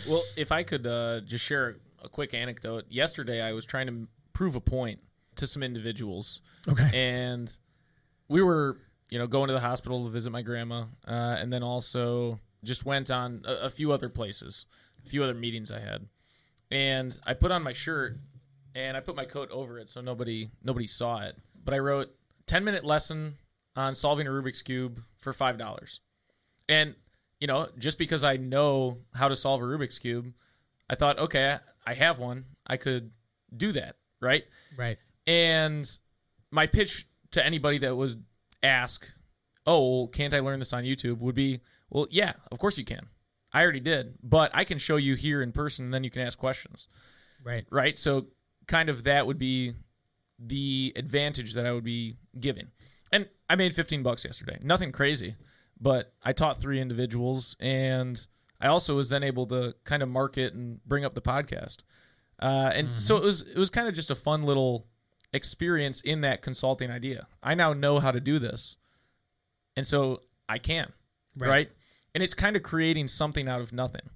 [0.09, 2.85] Well, if I could uh, just share a quick anecdote.
[2.89, 5.01] Yesterday, I was trying to prove a point
[5.37, 6.91] to some individuals, okay.
[6.93, 7.53] and
[8.29, 8.79] we were,
[9.11, 12.85] you know, going to the hospital to visit my grandma, uh, and then also just
[12.85, 14.67] went on a, a few other places,
[15.05, 16.07] a few other meetings I had,
[16.71, 18.19] and I put on my shirt
[18.75, 21.37] and I put my coat over it so nobody nobody saw it.
[21.65, 22.15] But I wrote
[22.47, 23.37] ten minute lesson
[23.77, 26.01] on solving a Rubik's cube for five dollars,
[26.69, 26.95] and
[27.41, 30.33] you know, just because I know how to solve a Rubik's cube,
[30.89, 33.11] I thought, okay, I have one, I could
[33.57, 34.45] do that, right?
[34.77, 34.97] Right.
[35.27, 35.91] And
[36.51, 38.17] my pitch to anybody that was
[38.63, 39.11] ask,
[39.67, 42.85] "Oh, well, can't I learn this on YouTube?" would be, "Well, yeah, of course you
[42.85, 43.07] can.
[43.53, 46.23] I already did, but I can show you here in person, and then you can
[46.23, 46.89] ask questions."
[47.45, 47.65] Right.
[47.71, 47.97] right?
[47.99, 48.29] So
[48.67, 49.75] kind of that would be
[50.39, 52.69] the advantage that I would be giving.
[53.11, 54.59] And I made 15 bucks yesterday.
[54.63, 55.37] Nothing crazy,
[55.81, 58.25] but I taught three individuals and
[58.61, 61.79] I also was then able to kind of market and bring up the podcast.
[62.39, 64.87] Uh, and so it was it was kind of just a fun little
[65.33, 67.27] experience in that consulting idea.
[67.43, 68.77] I now know how to do this.
[69.77, 70.93] And so I can,
[71.37, 71.49] Right.
[71.49, 71.71] right?
[72.15, 74.09] And it's kind of creating something out of nothing.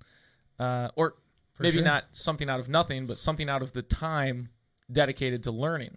[0.58, 1.16] Uh, or
[1.54, 1.82] For maybe sure.
[1.84, 4.50] not something out of nothing, but something out of the time
[4.92, 5.96] dedicated to learning,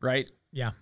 [0.00, 0.30] right?
[0.52, 0.72] Yeah.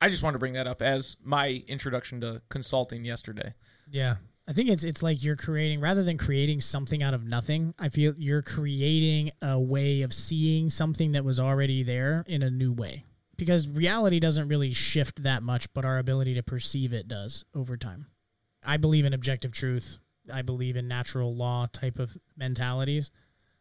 [0.00, 3.52] I just wanted to bring that up as my introduction to consulting yesterday.
[3.90, 4.16] Yeah.
[4.50, 7.72] I think it's it's like you're creating rather than creating something out of nothing.
[7.78, 12.50] I feel you're creating a way of seeing something that was already there in a
[12.50, 13.04] new way.
[13.36, 17.76] Because reality doesn't really shift that much, but our ability to perceive it does over
[17.76, 18.06] time.
[18.64, 19.98] I believe in objective truth.
[20.30, 23.12] I believe in natural law type of mentalities.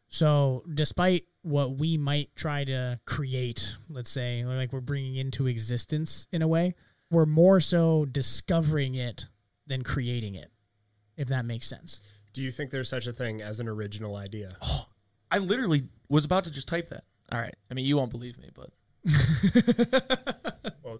[0.07, 6.25] So, despite what we might try to create, let's say, like we're bringing into existence
[6.31, 6.73] in a way,
[7.11, 9.27] we're more so discovering it
[9.67, 10.51] than creating it,
[11.19, 12.01] if that makes sense.
[12.33, 14.55] Do you think there's such a thing as an original idea?
[15.31, 17.03] I literally was about to just type that.
[17.31, 17.53] All right.
[17.69, 18.71] I mean, you won't believe me, but
[20.83, 20.99] Well,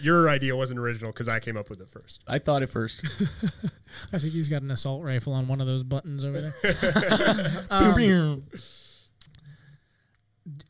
[0.00, 2.24] your idea wasn't original because I came up with it first.
[2.26, 3.06] I thought it first.
[4.12, 7.66] I think he's got an assault rifle on one of those buttons over there.
[7.70, 8.42] Um,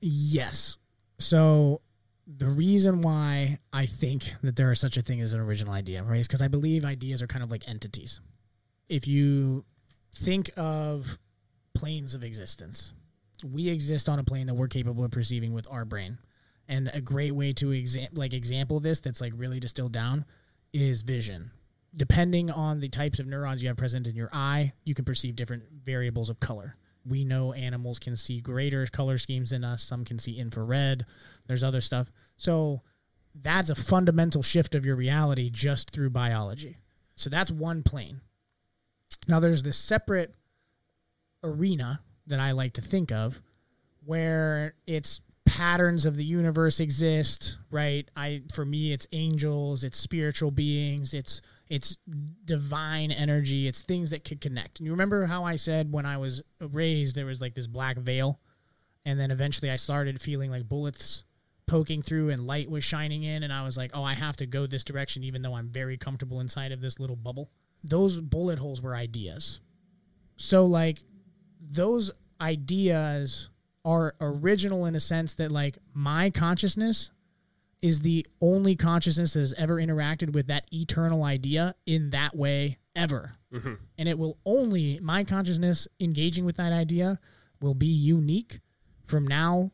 [0.01, 0.77] Yes.
[1.19, 1.81] So
[2.27, 6.03] the reason why I think that there is such a thing as an original idea,
[6.03, 8.21] right, is because I believe ideas are kind of like entities.
[8.93, 9.65] If you
[10.15, 11.19] think of
[11.75, 12.93] planes of existence,
[13.43, 16.19] we exist on a plane that we're capable of perceiving with our brain.
[16.69, 20.27] And a great way to like example this that's like really distilled down
[20.75, 21.53] is vision.
[21.97, 25.37] Depending on the types of neurons you have present in your eye, you can perceive
[25.37, 26.77] different variables of color.
[27.07, 29.83] We know animals can see greater color schemes than us.
[29.83, 31.07] Some can see infrared.
[31.47, 32.13] There's other stuff.
[32.37, 32.83] So
[33.35, 36.77] that's a fundamental shift of your reality just through biology.
[37.17, 38.21] So that's one plane.
[39.29, 40.35] Now there's this separate
[41.43, 43.41] arena that I like to think of
[44.05, 48.09] where it's patterns of the universe exist, right?
[48.17, 51.99] I for me it's angels, it's spiritual beings, it's it's
[52.45, 54.79] divine energy, it's things that could connect.
[54.79, 57.99] And you remember how I said when I was raised there was like this black
[57.99, 58.41] veil
[59.05, 61.25] and then eventually I started feeling like bullets
[61.67, 64.47] poking through and light was shining in and I was like, "Oh, I have to
[64.47, 67.51] go this direction even though I'm very comfortable inside of this little bubble."
[67.85, 69.61] Those bullet holes were ideas.
[70.37, 71.03] So like
[71.61, 73.49] those ideas
[73.85, 77.11] are original in a sense that like my consciousness
[77.81, 82.79] is the only consciousness that has ever interacted with that eternal idea in that way
[82.95, 83.33] ever.
[83.53, 83.79] Mhm.
[83.99, 87.19] And it will only my consciousness engaging with that idea
[87.61, 88.61] will be unique
[89.05, 89.73] from now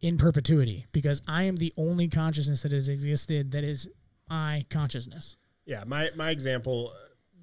[0.00, 3.88] in perpetuity because I am the only consciousness that has existed that is
[4.28, 5.36] my consciousness.
[5.66, 6.92] Yeah, my my example.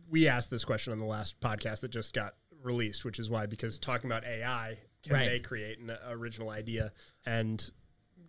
[0.10, 3.46] We asked this question on the last podcast that just got released, which is why
[3.46, 5.28] because talking about AI, can Right.
[5.30, 6.91] they create an original idea?
[7.26, 7.63] And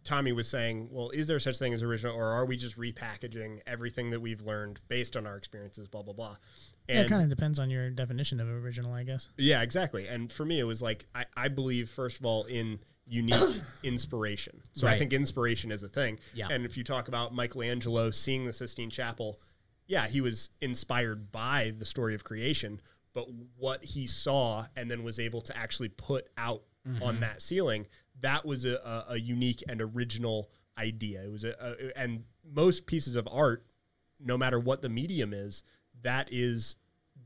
[0.04, 3.60] Tommy was saying, well, is there such thing as original, or are we just repackaging
[3.66, 5.86] everything that we've learned based on our experiences?
[5.88, 6.36] Blah blah blah.
[6.88, 9.28] yeah, it kind of depends on your definition of original, I guess.
[9.36, 10.06] Yeah, exactly.
[10.08, 14.60] And for me, it was like I, I believe first of all in unique inspiration.
[14.72, 16.18] So I think inspiration is a thing.
[16.34, 16.48] Yeah.
[16.50, 19.40] And if you talk about Michelangelo seeing the Sistine Chapel,
[19.88, 22.80] yeah, he was inspired by the story of creation,
[23.14, 26.62] but what he saw and then was able to actually put out
[27.02, 27.86] on that ceiling,
[28.20, 30.48] that was a, a, a unique and original
[30.78, 31.22] idea.
[31.22, 33.66] It was a, a and most pieces of art,
[34.20, 35.62] no matter what the medium is,
[36.02, 36.76] that is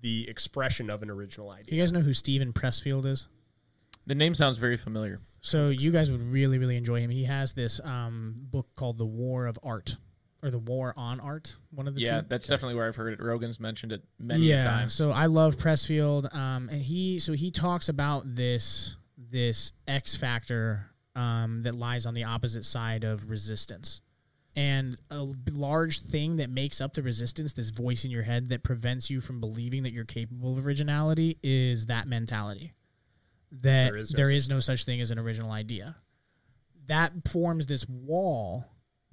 [0.00, 1.76] the expression of an original idea.
[1.76, 3.28] You guys know who Steven Pressfield is?
[4.06, 5.20] The name sounds very familiar.
[5.42, 7.10] So you guys would really, really enjoy him.
[7.10, 9.96] He has this um, book called The War of Art
[10.42, 11.54] or The War of Art.
[11.70, 12.26] One of the yeah, two.
[12.28, 13.22] that's definitely where I've heard it.
[13.22, 14.92] Rogan's mentioned it many yeah, times.
[14.92, 20.86] So I love Pressfield, um, and he so he talks about this this X factor
[21.14, 24.00] um, that lies on the opposite side of resistance,
[24.56, 28.62] and a large thing that makes up the resistance, this voice in your head that
[28.62, 32.74] prevents you from believing that you're capable of originality, is that mentality
[33.60, 35.96] that There is no there no such thing as an original idea.
[36.86, 38.64] That forms this wall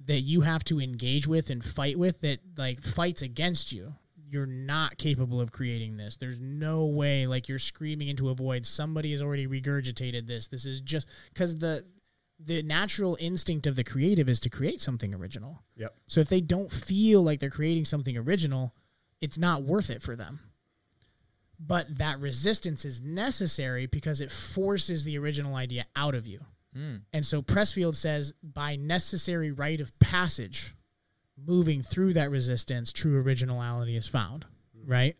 [0.06, 3.94] that you have to engage with and fight with that like fights against you.
[4.28, 6.16] You're not capable of creating this.
[6.16, 8.64] There's no way like you're screaming into a void.
[8.64, 10.46] Somebody has already regurgitated this.
[10.46, 11.84] This is just cuz the
[12.42, 15.62] the natural instinct of the creative is to create something original.
[15.76, 15.94] Yep.
[16.06, 18.74] So if they don't feel like they're creating something original,
[19.20, 20.40] it's not worth it for them.
[21.58, 26.40] But that resistance is necessary because it forces the original idea out of you.
[26.76, 27.02] Mm.
[27.12, 30.74] And so Pressfield says by necessary rite of passage,
[31.46, 34.44] moving through that resistance, true originality is found.
[34.86, 35.16] Right?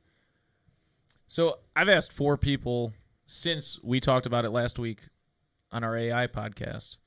[1.29, 2.93] So I've asked four people
[3.27, 5.01] since we talked about it last week
[5.71, 6.99] on our AI podcast,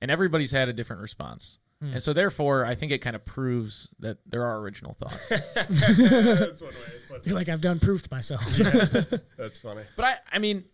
[0.00, 1.58] and everybody's had a different response.
[1.80, 1.92] Hmm.
[1.94, 5.28] And so therefore, I think it kind of proves that there are original thoughts.
[5.54, 7.18] That's one way.
[7.18, 7.20] to.
[7.24, 8.44] You're like, I've done proof to myself.
[9.36, 9.82] That's funny.
[9.96, 10.64] but I, I mean,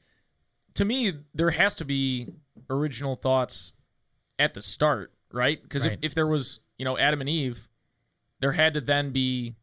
[0.74, 2.28] to me, there has to be
[2.70, 3.72] original thoughts
[4.38, 5.62] at the start, right?
[5.62, 5.94] Because Right.
[5.94, 7.68] if, if there was, you know, Adam and Eve,
[8.40, 9.56] there had to then be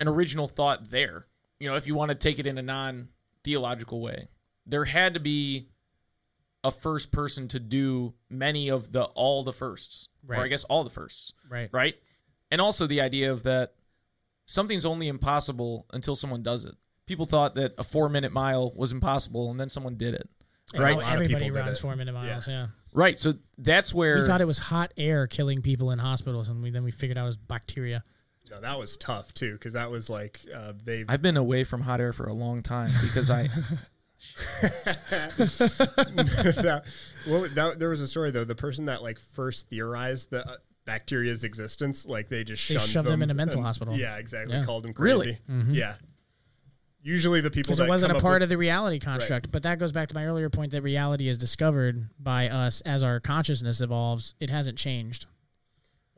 [0.00, 1.26] an original thought there.
[1.58, 3.08] You know, if you want to take it in a non
[3.44, 4.28] theological way,
[4.66, 5.68] there had to be
[6.64, 10.84] a first person to do many of the all the firsts, or I guess all
[10.84, 11.68] the firsts, right.
[11.72, 11.96] right?
[12.50, 13.74] And also the idea of that
[14.46, 16.74] something's only impossible until someone does it.
[17.06, 20.28] People thought that a four minute mile was impossible, and then someone did it.
[20.74, 20.92] And Right.
[20.92, 21.80] now A lot of Everybody people did runs it.
[21.82, 22.48] four minute miles.
[22.48, 22.68] Yeah.
[22.92, 23.18] Right.
[23.18, 26.70] So that's where We thought it was hot air killing people in hospitals, and we
[26.70, 28.04] then we figured out it was bacteria.
[28.50, 31.04] No, that was tough too because that was like uh, they.
[31.08, 33.44] I've been away from hot air for a long time because I
[35.52, 36.82] that,
[37.26, 38.44] what, that, there was a story though.
[38.44, 42.88] The person that like first theorized the uh, bacteria's existence, like they just They shunned
[42.90, 43.96] shoved them them in a mental and- hospital.
[43.96, 44.54] Yeah, exactly.
[44.56, 44.64] Yeah.
[44.64, 45.10] Called them crazy.
[45.12, 45.38] Really?
[45.50, 45.74] Mhm.
[45.74, 45.94] Yeah.
[47.04, 49.50] Usually the people because that it wasn't come a part with, of the reality construct.
[49.50, 53.02] But that goes back to my earlier point that reality is discovered by us as
[53.02, 54.34] our consciousness evolves.
[54.38, 55.26] It hasn't changed.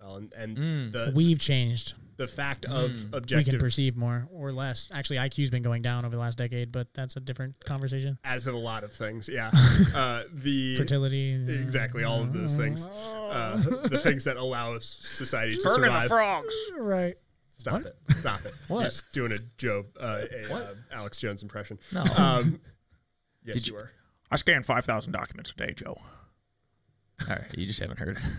[0.01, 0.92] well, and, and Mm.
[0.92, 1.94] the We've changed.
[2.18, 3.35] the fact of Mm.
[3.37, 4.88] We can perceive more or less.
[4.92, 8.18] Actually, IQ's been going down over the last decade, but that's a different conversation.
[8.23, 9.27] as in a lot of things.
[9.29, 9.51] Yeah.
[9.94, 12.85] uh, the Fertility, exactly all of those things.
[12.85, 13.57] Uh,
[13.88, 16.09] the things that allow us society to burning the survive.
[16.09, 16.55] frogs.
[16.79, 17.16] right?
[17.55, 17.87] Stop What?
[17.87, 17.97] it!
[18.19, 18.55] Stop it!
[18.69, 18.83] What?
[18.85, 21.79] Just doing a Joe, uh, a uh, Alex Jones impression.
[21.93, 22.61] No, Um,
[23.45, 23.90] yes, Did you were.
[24.31, 25.97] I scan five thousand documents a day, Joe.
[25.97, 28.23] All right, you just haven't heard it.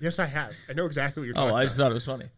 [0.00, 0.52] Yes, I have.
[0.68, 1.66] I know exactly what you're talking Oh, I about.
[1.66, 2.28] just thought it was funny.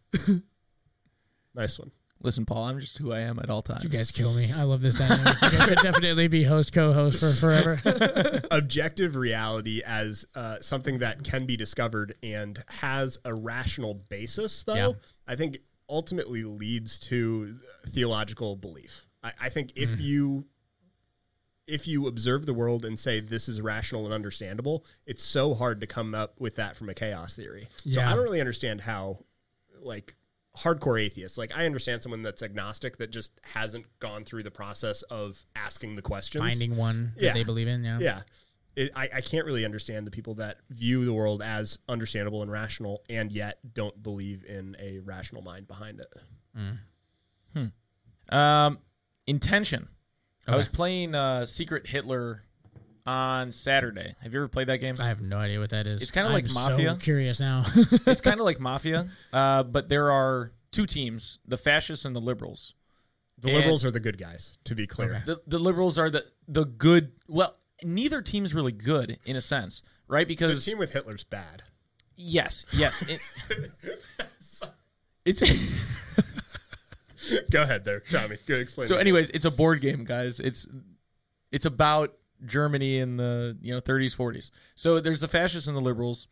[1.55, 1.89] nice one.
[2.21, 3.83] Listen, Paul, I'm just who I am at all times.
[3.83, 4.51] You guys kill me.
[4.55, 5.35] I love this dynamic.
[5.41, 7.81] You guys should definitely be host co-host for forever.
[8.51, 14.75] Objective reality as uh, something that can be discovered and has a rational basis, though,
[14.75, 14.91] Yeah.
[15.27, 15.57] I think
[15.89, 17.55] ultimately leads to
[17.89, 19.05] theological belief.
[19.23, 20.01] I, I think if Mm.
[20.01, 20.45] you
[21.67, 25.81] if you observe the world and say this is rational and understandable, it's so hard
[25.81, 27.67] to come up with that from a chaos theory.
[27.85, 28.11] So Yeah.
[28.11, 29.25] I don't really understand how,
[29.81, 30.15] like,
[30.55, 35.01] hardcore atheists, like, I understand someone that's agnostic that just hasn't gone through the process
[35.03, 36.43] of asking the questions.
[36.43, 37.83] Finding one that they believe in.
[37.83, 37.97] Yeah.
[37.99, 38.21] Yeah.
[38.75, 42.51] It, I, I can't really understand the people that view the world as understandable and
[42.51, 46.13] rational and yet don't believe in a rational mind behind it.
[48.29, 48.79] Um,
[49.27, 49.87] intention.
[50.47, 52.43] I was playing uh, Secret Hitler
[53.05, 54.15] on Saturday.
[54.21, 54.95] Have you ever played that game?
[54.99, 56.01] I have no idea what that is.
[56.01, 56.93] It's kinda like Mafia.
[56.93, 57.63] So curious now.
[57.75, 62.19] it's kind of like Mafia, uh, but there are two teams: the fascists and the
[62.21, 62.73] liberals.
[63.39, 65.15] The And- liberals are the good guys, to be clear.
[65.15, 65.23] Okay.
[65.25, 67.11] The, the liberals are the the good.
[67.27, 70.27] Well, neither team's really good in a sense, right?
[70.27, 71.63] Because the team with Hitler's bad.
[72.15, 73.19] yes, yes, it,
[75.25, 75.43] it's
[77.49, 78.37] Go ahead there, Tommy.
[78.45, 78.87] Good explain.
[78.87, 78.95] so.
[78.95, 78.99] that.
[79.01, 80.39] Anyways, it's a board game, guys.
[80.39, 80.67] It's
[81.51, 82.13] it's about
[82.45, 84.51] Germany in the you know 30s 40s.
[84.75, 86.27] So there's the fascists and the liberals.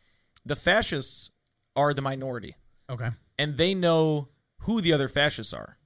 [0.46, 1.30] The fascists
[1.74, 2.54] are the minority
[2.88, 3.08] Okay.
[3.38, 4.28] and they know
[4.58, 5.78] who the other fascists are.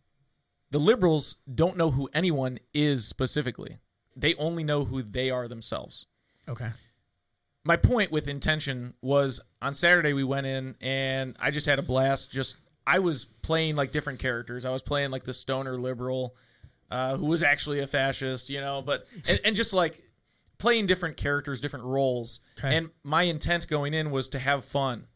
[0.70, 3.78] The liberals don't know who anyone is specifically.
[4.18, 6.06] They only know who they are themselves.
[6.48, 6.68] Okay.
[7.64, 11.82] My point with intention was on Saturday we went in and I just had a
[11.82, 12.30] blast.
[12.30, 12.56] Just
[12.86, 14.64] I was playing like different characters.
[14.64, 16.34] I was playing like the stoner liberal,
[16.90, 20.00] uh, who was actually a fascist, you know, but and, and just like
[20.58, 22.40] playing different characters, different roles.
[22.58, 22.76] Okay.
[22.76, 25.06] And my intent going in was to have fun.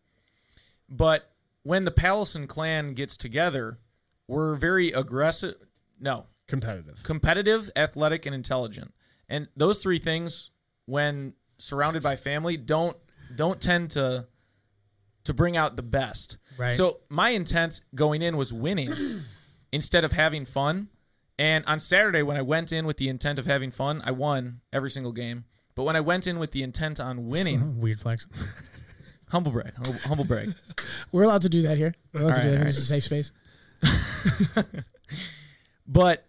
[0.89, 1.29] But
[1.63, 3.79] when the Palison clan gets together,
[4.29, 5.57] we're very aggressive.
[5.99, 7.03] No, Competitive.
[7.03, 8.93] competitive, athletic, and intelligent.
[9.29, 10.51] And those three things,
[10.85, 12.95] when surrounded by family, don't
[13.35, 14.27] don't tend to
[15.25, 16.37] to bring out the best.
[16.59, 16.75] Right.
[16.75, 18.93] So my intent going in was winning
[19.73, 20.89] instead of having fun.
[21.39, 24.61] And on Saturday, when I went in with the intent of having fun, I won
[24.75, 25.45] every single game.
[25.75, 28.27] But when I went in with the intent on winning, Weird flex.
[29.31, 30.53] humble brag, humble, humble brag.
[31.13, 31.95] We're allowed to do that here.
[32.13, 32.59] We're allowed to All do that.
[32.59, 33.33] all This is a safe space.
[35.87, 36.25] But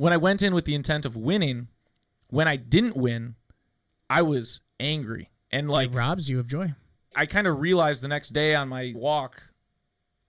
[0.00, 1.68] when I went in with the intent of winning,
[2.28, 3.34] when I didn't win,
[4.08, 5.28] I was angry.
[5.50, 6.72] And like it robs you of joy.
[7.14, 9.42] I kind of realized the next day on my walk,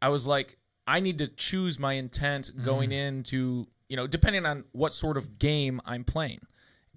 [0.01, 3.07] I was like, I need to choose my intent going mm.
[3.07, 6.41] into, you know, depending on what sort of game I'm playing.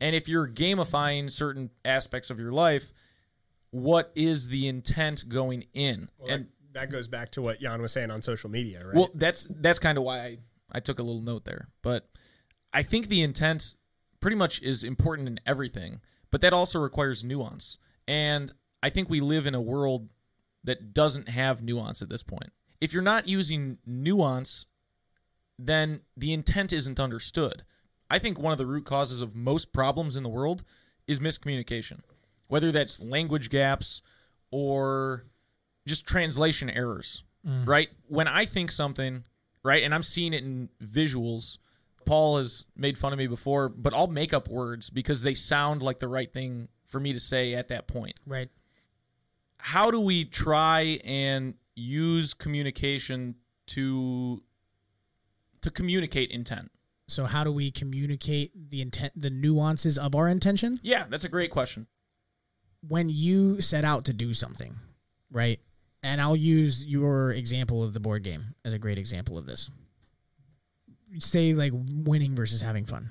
[0.00, 2.92] And if you're gamifying certain aspects of your life,
[3.70, 6.08] what is the intent going in?
[6.18, 8.96] Well, and that, that goes back to what Jan was saying on social media, right?
[8.96, 10.38] well, that's that's kind of why I,
[10.72, 11.68] I took a little note there.
[11.80, 12.08] But
[12.74, 13.76] I think the intent
[14.20, 16.00] pretty much is important in everything,
[16.30, 17.78] but that also requires nuance.
[18.08, 18.52] And
[18.82, 20.08] I think we live in a world
[20.64, 22.52] that doesn't have nuance at this point.
[22.80, 24.66] If you're not using nuance,
[25.58, 27.62] then the intent isn't understood.
[28.10, 30.64] I think one of the root causes of most problems in the world
[31.06, 32.00] is miscommunication,
[32.48, 34.02] whether that's language gaps
[34.50, 35.24] or
[35.86, 37.66] just translation errors, mm.
[37.66, 37.88] right?
[38.08, 39.24] When I think something,
[39.62, 41.58] right, and I'm seeing it in visuals,
[42.04, 45.82] Paul has made fun of me before, but I'll make up words because they sound
[45.82, 48.14] like the right thing for me to say at that point.
[48.26, 48.48] Right.
[49.58, 53.34] How do we try and use communication
[53.68, 54.42] to
[55.62, 56.70] to communicate intent?
[57.08, 60.80] So how do we communicate the intent, the nuances of our intention?
[60.82, 61.86] Yeah, that's a great question.
[62.86, 64.76] when you set out to do something,
[65.32, 65.58] right?
[66.02, 69.70] And I'll use your example of the board game as a great example of this.
[71.18, 73.10] Say like winning versus having fun.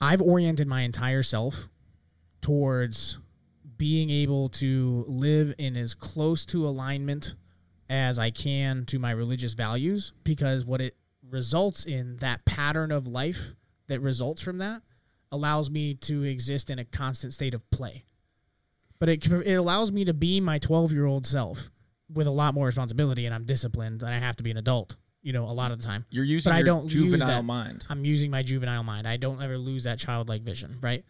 [0.00, 1.68] I've oriented my entire self
[2.40, 3.18] towards
[3.78, 7.34] being able to live in as close to alignment
[7.88, 10.94] as I can to my religious values because what it
[11.28, 13.54] results in that pattern of life
[13.88, 14.82] that results from that
[15.30, 18.04] allows me to exist in a constant state of play
[18.98, 21.70] but it it allows me to be my 12 year old self
[22.08, 24.96] with a lot more responsibility and I'm disciplined and I have to be an adult
[25.22, 27.42] you know a lot of the time You're using But I don't use juvenile that.
[27.44, 27.84] mind.
[27.88, 31.04] I'm using my juvenile mind I don't ever lose that childlike vision right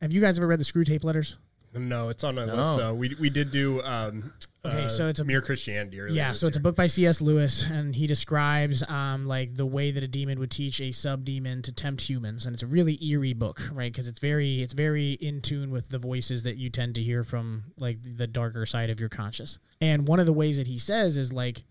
[0.00, 1.36] have you guys ever read the Screwtape Letters
[1.78, 2.54] no, it's on my No.
[2.54, 2.74] list.
[2.76, 4.32] So we we did do um
[4.64, 6.00] Okay, uh, so it's a- mere Christianity.
[6.00, 9.54] earlier yeah this so it's a book by cs lewis and he describes um like
[9.54, 12.66] the way that a demon would teach a sub-demon to tempt humans and it's a
[12.66, 16.56] really eerie book right because it's very it's very in tune with the voices that
[16.56, 20.24] you tend to hear from like the darker side of your conscious and one of
[20.26, 21.62] the ways that he says is like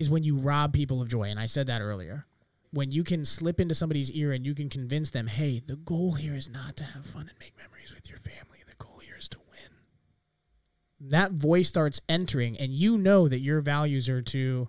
[0.00, 2.26] is when you rob people of joy and i said that earlier.
[2.72, 6.12] When you can slip into somebody's ear and you can convince them hey the goal
[6.12, 8.58] here is not to have fun and make memories with your family.
[8.66, 11.10] The goal here is to win.
[11.10, 14.68] That voice starts entering and you know that your values are to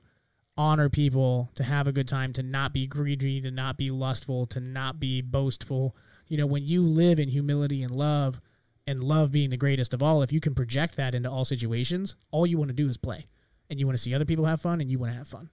[0.58, 4.46] honor people to have a good time to not be greedy to not be lustful
[4.48, 5.96] to not be boastful.
[6.28, 8.42] You know when you live in humility and love
[8.86, 12.16] and love being the greatest of all if you can project that into all situations
[12.32, 13.28] all you want to do is play
[13.72, 15.50] and you want to see other people have fun and you want to have fun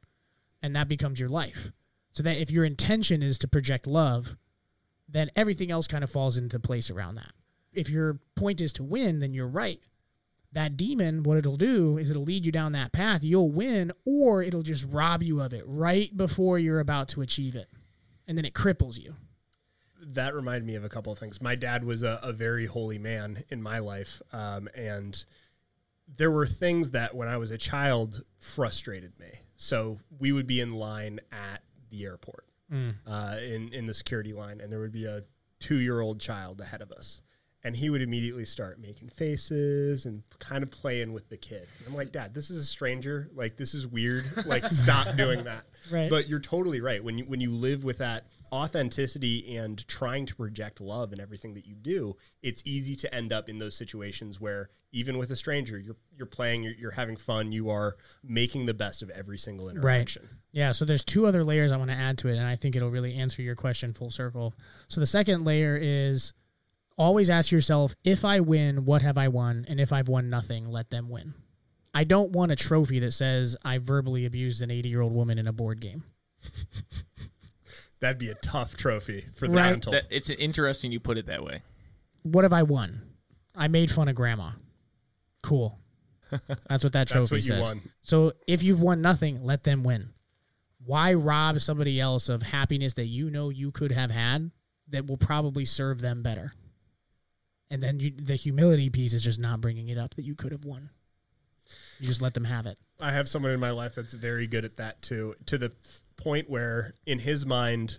[0.63, 1.73] and that becomes your life
[2.13, 4.37] so that if your intention is to project love
[5.09, 7.33] then everything else kind of falls into place around that
[7.73, 9.81] if your point is to win then you're right
[10.53, 13.23] that demon, what it'll do is it'll lead you down that path.
[13.23, 17.55] You'll win, or it'll just rob you of it right before you're about to achieve
[17.55, 17.69] it.
[18.27, 19.15] And then it cripples you.
[20.07, 21.43] that reminded me of a couple of things.
[21.43, 25.23] My dad was a, a very holy man in my life, um, and
[26.17, 29.29] there were things that when I was a child frustrated me.
[29.57, 32.45] So we would be in line at the airport,
[33.07, 35.23] uh, in in the security line, and there would be a
[35.59, 37.23] two year old child ahead of us,
[37.65, 41.67] and he would immediately start making faces and kind of playing with the kid.
[41.87, 43.29] I'm like, Dad, this is a stranger.
[43.35, 44.27] Like, this is weird.
[44.47, 45.65] Like, stop doing that.
[45.91, 46.11] Right.
[46.11, 47.03] But you're totally right.
[47.03, 51.55] When you when you live with that authenticity and trying to project love in everything
[51.55, 55.37] that you do, it's easy to end up in those situations where even with a
[55.37, 59.39] stranger, you're you're playing, you're, you're having fun, you are making the best of every
[59.39, 60.29] single interaction.
[60.53, 62.75] Yeah, so there's two other layers I want to add to it, and I think
[62.75, 64.55] it'll really answer your question full circle.
[64.89, 66.33] So the second layer is
[66.97, 69.67] always ask yourself, if I win, what have I won?
[69.69, 71.35] And if I've won nothing, let them win.
[71.95, 75.39] I don't want a trophy that says I verbally abused an 80 year old woman
[75.39, 76.05] in a board game.
[78.01, 79.71] That'd be a tough trophy for the Right.
[79.71, 79.93] mental.
[79.93, 81.63] That, it's interesting you put it that way.
[82.23, 83.03] What have I won?
[83.57, 84.51] I made fun of grandma.
[85.43, 85.79] Cool.
[86.31, 87.61] That's what that That's trophy what you says.
[87.63, 87.83] won.
[88.03, 90.11] So if you've won nothing, let them win.
[90.85, 94.51] Why rob somebody else of happiness that you know you could have had
[94.91, 96.53] that will probably serve them better?
[97.71, 100.53] And then you, the humility piece is just not bringing it up that you could
[100.53, 100.91] have won.
[101.99, 102.79] You just let them have it.
[103.01, 106.01] I have someone in my life that's very good at that too, to the f-
[106.19, 107.99] point where in his mind,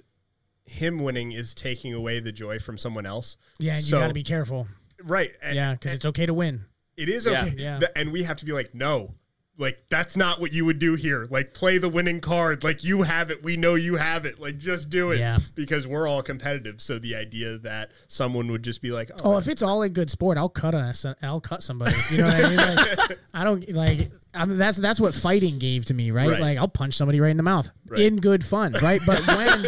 [0.66, 3.38] him winning is taking away the joy from someone else.
[3.58, 4.68] Yeah, and So- you got to be careful.
[5.04, 5.32] Right.
[5.42, 6.66] And Yeah, because it's okay to win.
[6.98, 7.54] it is okay.
[7.58, 7.80] Yeah.
[7.80, 9.16] Th- And we have to be like, no,
[9.60, 11.28] like that's not what you would do here.
[11.30, 12.64] Like play the winning card.
[12.64, 13.44] Like you have it.
[13.44, 14.40] We know you have it.
[14.40, 15.20] Like just do it.
[15.20, 15.40] Yeah.
[15.54, 16.82] Because we're all competitive.
[16.82, 19.92] So the idea that someone would just be like, Oh, oh, if it's all in
[19.92, 21.96] good sport, I'll cut on a, I'll cut somebody.
[22.10, 22.58] You know what I mean?
[22.58, 24.10] Like, I don't like.
[24.34, 26.30] I mean, that's that's what fighting gave to me, right?
[26.30, 26.40] Right.
[26.40, 28.02] Like I'll punch somebody right in the mouth Right.
[28.02, 29.02] in good fun, right?
[29.06, 29.66] But when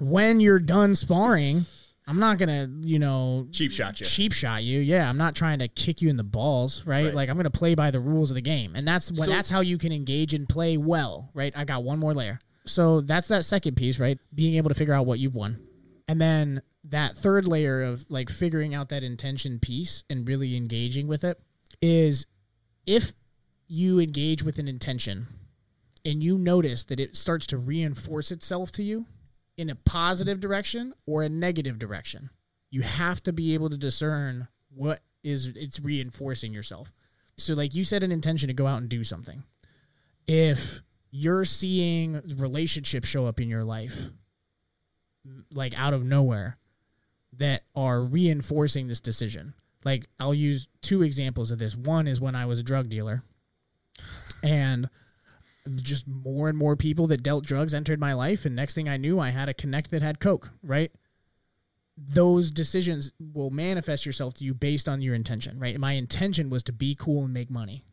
[0.00, 1.64] when you're done sparring,
[2.10, 4.04] I'm not gonna, you know, cheap shot you.
[4.06, 4.80] cheap shot you.
[4.80, 7.04] Yeah, I'm not trying to kick you in the balls, right?
[7.06, 7.14] Right.
[7.14, 9.48] Like I'm gonna play by the rules of the game, and that's when So- that's
[9.48, 11.52] how you can engage and play well, right?
[11.56, 12.40] I got one more layer.
[12.66, 14.18] So that's that second piece, right?
[14.34, 15.60] Being able to figure out what you've won,
[16.08, 21.06] and then that third layer of like figuring out that intention piece and really engaging
[21.06, 21.38] with it
[21.80, 22.26] is
[22.86, 23.12] if
[23.68, 25.28] you engage with an intention
[26.04, 29.06] and you notice that it starts to reinforce itself to you
[29.60, 32.30] in a positive direction or a negative direction.
[32.70, 36.94] You have to be able to discern what is it's reinforcing yourself.
[37.36, 39.42] So like you set an intention to go out and do something.
[40.26, 40.80] If
[41.10, 44.08] you're seeing relationships show up in your life
[45.52, 46.56] like out of nowhere
[47.34, 49.52] that are reinforcing this decision.
[49.84, 51.76] Like i'll use two examples of this.
[51.76, 53.22] One is when i was a drug dealer
[54.42, 54.88] and
[55.76, 58.96] just more and more people that dealt drugs entered my life and next thing i
[58.96, 60.92] knew i had a connect that had coke right?
[61.96, 65.78] Those decisions will manifest yourself to you based on your intention right?
[65.78, 67.84] My intention was to be cool and make money.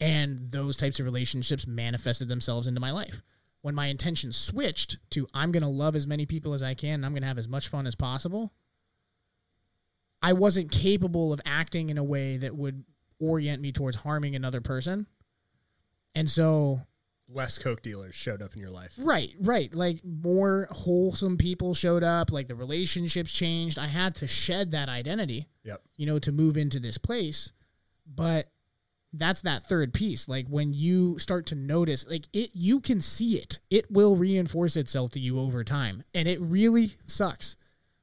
[0.00, 3.20] And those types of relationships manifested themselves into my life.
[3.62, 6.94] When my intention switched to i'm going to love as many people as i can
[6.94, 8.52] and i'm going to have as much fun as possible
[10.22, 12.84] i wasn't capable of acting in a way that would
[13.18, 15.06] orient me towards harming another person
[16.14, 16.80] and so
[17.30, 18.94] Less coke dealers showed up in your life.
[18.96, 19.74] Right, right.
[19.74, 23.78] Like more wholesome people showed up, like the relationships changed.
[23.78, 25.82] I had to shed that identity, Yep.
[25.98, 27.52] you know, to move into this place.
[28.06, 28.50] But
[29.12, 30.26] that's that third piece.
[30.26, 33.58] Like when you start to notice, like it, you can see it.
[33.68, 36.04] It will reinforce itself to you over time.
[36.14, 37.56] And it really sucks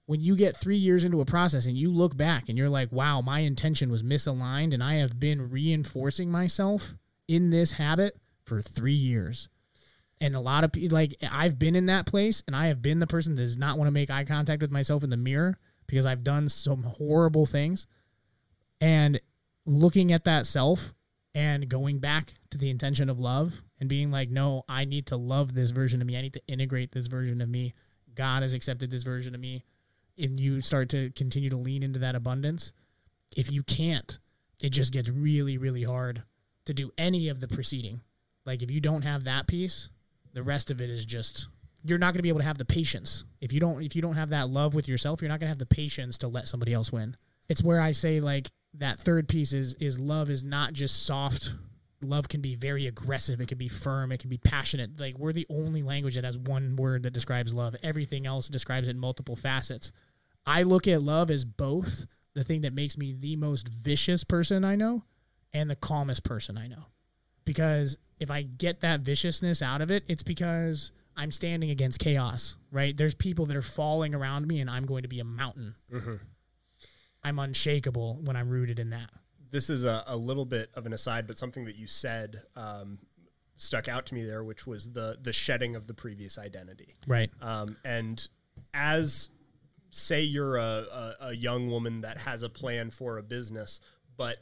[0.06, 2.92] when you get three years into a process and you look back and you're like,
[2.92, 6.96] wow, my intention was misaligned and I have been reinforcing myself
[7.28, 9.50] in this habit for three years.
[10.22, 13.00] And a lot of people, like, I've been in that place and I have been
[13.00, 15.58] the person that does not want to make eye contact with myself in the mirror
[15.88, 17.86] because I've done some horrible things.
[18.80, 19.20] And
[19.66, 20.94] looking at that self
[21.34, 25.18] and going back to the intention of love and being like, no, I need to
[25.18, 26.18] love this version of me.
[26.18, 27.74] I need to integrate this version of me.
[28.14, 29.66] God has accepted this version of me.
[30.18, 32.72] And you start to continue to lean into that abundance.
[33.36, 34.18] If you can't,
[34.62, 36.24] it just gets really, really hard
[36.66, 38.02] to do any of the preceding.
[38.46, 39.90] Like if you don't have that piece,
[40.34, 41.48] the rest of it is just
[41.84, 43.24] you're not going to be able to have the patience.
[43.42, 45.52] If you don't if you don't have that love with yourself, you're not going to
[45.52, 47.16] have the patience to let somebody else win.
[47.48, 51.54] It's where I say like that third piece is is love is not just soft.
[52.02, 55.00] Love can be very aggressive, it can be firm, it can be passionate.
[55.00, 57.76] Like we're the only language that has one word that describes love.
[57.82, 59.92] Everything else describes it in multiple facets.
[60.46, 64.64] I look at love as both the thing that makes me the most vicious person
[64.64, 65.04] I know
[65.56, 66.86] and the calmest person I know
[67.46, 72.56] because if I get that viciousness out of it, it's because I'm standing against chaos,
[72.72, 72.96] right?
[72.96, 75.76] There's people that are falling around me, and I'm going to be a mountain.
[75.92, 76.20] Mhm.
[77.24, 79.10] I'm unshakable when I'm rooted in that.
[79.50, 83.00] This is a, a little bit of an aside, but something that you said um,
[83.58, 86.96] stuck out to me there, which was the the shedding of the previous identity.
[87.08, 87.32] Right.
[87.42, 88.28] Um, and
[88.74, 89.30] as
[89.92, 93.80] say you're a, a, a young woman that has a plan for a business,
[94.18, 94.38] but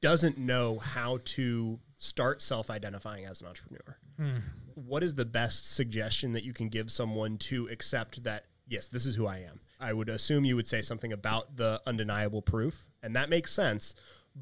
[0.00, 3.96] doesn't know how to start self identifying as an entrepreneur.
[4.16, 4.38] Hmm.
[4.74, 9.06] What is the best suggestion that you can give someone to accept that, yes, this
[9.06, 9.60] is who I am?
[9.80, 13.94] I would assume you would say something about the undeniable proof, and that makes sense.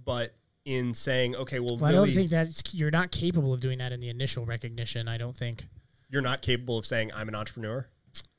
[0.04, 0.34] But
[0.64, 3.92] in saying, okay, well, Well, I don't think that you're not capable of doing that
[3.92, 5.08] in the initial recognition.
[5.08, 5.66] I don't think
[6.08, 7.86] you're not capable of saying I'm an entrepreneur.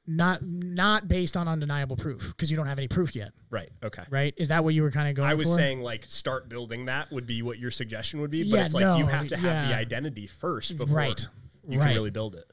[0.07, 3.69] Not not based on undeniable proof because you don't have any proof yet, Right.
[3.83, 4.03] Okay.
[4.09, 4.33] right?
[4.37, 5.27] Is that what you were kind of going?
[5.27, 5.55] I was for?
[5.55, 8.73] saying like start building that would be what your suggestion would be, but Yeah, it's
[8.73, 9.77] like you no, have to have the yeah.
[9.79, 11.27] identity first before right,
[11.67, 11.87] you right.
[11.87, 12.45] can really build it.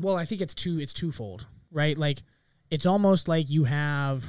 [0.00, 0.80] Well, I think it's two.
[0.80, 1.96] It's twofold, right?
[1.96, 2.22] Like
[2.70, 4.24] it's almost like you have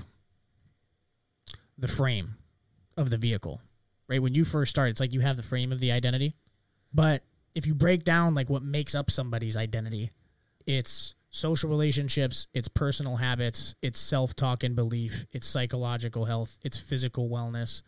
[1.78, 2.36] the frame
[2.98, 3.62] of the vehicle,
[4.08, 4.22] right?
[4.22, 6.36] When you first start, it's like you have the frame of the identity,
[6.94, 7.24] but
[7.56, 10.12] if you break down like what makes up somebody's identity,
[10.68, 17.28] it's social relationships, it's personal habits, it's self-talk and belief, it's psychological health, it's physical
[17.28, 17.82] wellness,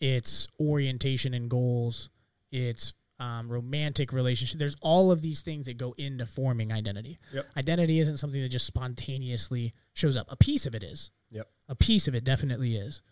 [0.00, 2.08] it's orientation and goals,
[2.50, 4.58] it's um, romantic relationship.
[4.58, 7.18] There's all of these things that go into forming identity.
[7.34, 7.46] Yep.
[7.56, 10.26] Identity isn't something that just spontaneously shows up.
[10.30, 11.10] A piece of it is.
[11.30, 11.48] Yep.
[11.68, 13.02] A piece of it definitely is.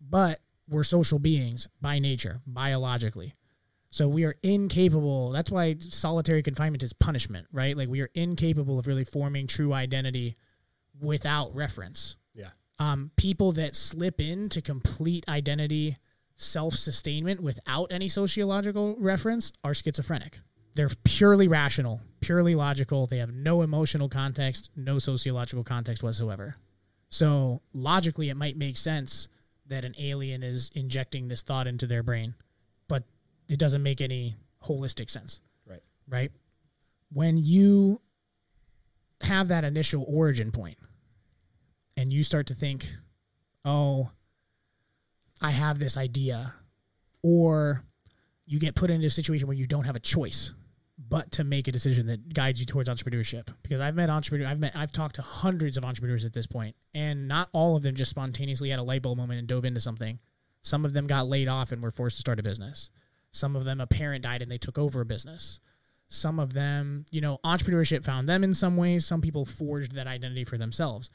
[0.00, 3.34] But we're social beings by nature, biologically.
[3.92, 5.32] So we are incapable.
[5.32, 7.76] That's why solitary confinement is punishment, right?
[7.76, 10.38] Like we are incapable of really forming true identity
[10.98, 12.16] without reference.
[12.34, 12.48] Yeah.
[12.78, 15.98] Um, people that slip into complete identity
[16.36, 20.40] self sustainment without any sociological reference are schizophrenic.
[20.74, 23.04] They're purely rational, purely logical.
[23.04, 26.56] They have no emotional context, no sociological context whatsoever.
[27.10, 29.28] So logically, it might make sense
[29.66, 32.34] that an alien is injecting this thought into their brain,
[33.52, 34.34] it doesn't make any
[34.64, 35.42] holistic sense.
[35.66, 35.82] Right.
[36.08, 36.32] Right.
[37.12, 38.00] When you
[39.20, 40.78] have that initial origin point
[41.98, 42.90] and you start to think,
[43.66, 44.10] oh,
[45.42, 46.54] I have this idea,
[47.22, 47.82] or
[48.46, 50.52] you get put into a situation where you don't have a choice
[51.08, 53.48] but to make a decision that guides you towards entrepreneurship.
[53.62, 56.74] Because I've met entrepreneurs, I've met, I've talked to hundreds of entrepreneurs at this point,
[56.94, 59.80] and not all of them just spontaneously had a light bulb moment and dove into
[59.80, 60.20] something.
[60.62, 62.88] Some of them got laid off and were forced to start a business.
[63.32, 65.60] Some of them, a parent died and they took over a business.
[66.08, 69.06] Some of them, you know, entrepreneurship found them in some ways.
[69.06, 71.08] Some people forged that identity for themselves.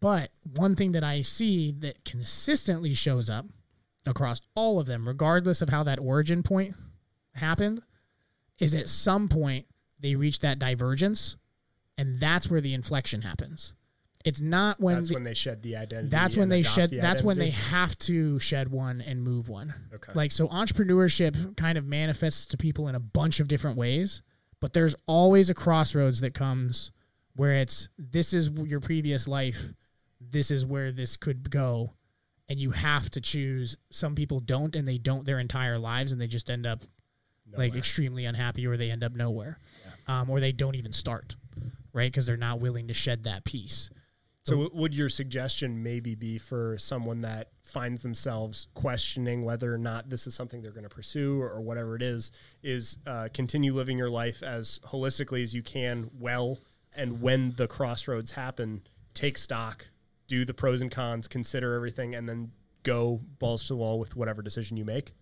[0.00, 3.46] But one thing that I see that consistently shows up
[4.04, 6.76] across all of them, regardless of how that origin point
[7.34, 7.82] happened,
[8.58, 9.66] is at some point
[9.98, 11.36] they reach that divergence,
[11.98, 13.74] and that's where the inflection happens.
[14.26, 16.08] It's not when that's the- when they shed the identity.
[16.08, 19.72] that's when they shed the that's when they have to shed one and move one.
[19.94, 20.12] Okay.
[20.14, 24.22] like so entrepreneurship kind of manifests to people in a bunch of different ways
[24.60, 26.90] but there's always a crossroads that comes
[27.36, 29.72] where it's this is your previous life
[30.20, 31.92] this is where this could go
[32.48, 33.76] and you have to choose.
[33.90, 36.82] Some people don't and they don't their entire lives and they just end up
[37.56, 39.58] like extremely unhappy or they end up nowhere
[40.08, 41.36] um, or they don't even start
[41.92, 42.10] right?
[42.12, 43.88] Because they're not willing to shed that piece
[44.46, 50.08] So, would your suggestion maybe be for someone that finds themselves questioning whether or not
[50.08, 52.30] this is something they're going to pursue or, whatever it is,
[52.62, 56.60] is uh, continue living your life as holistically as you can, well,
[56.96, 58.82] and when the crossroads happen,
[59.14, 59.84] take stock,
[60.28, 62.52] do the pros and cons, consider everything, and then
[62.84, 65.12] go balls to the wall with whatever decision you make?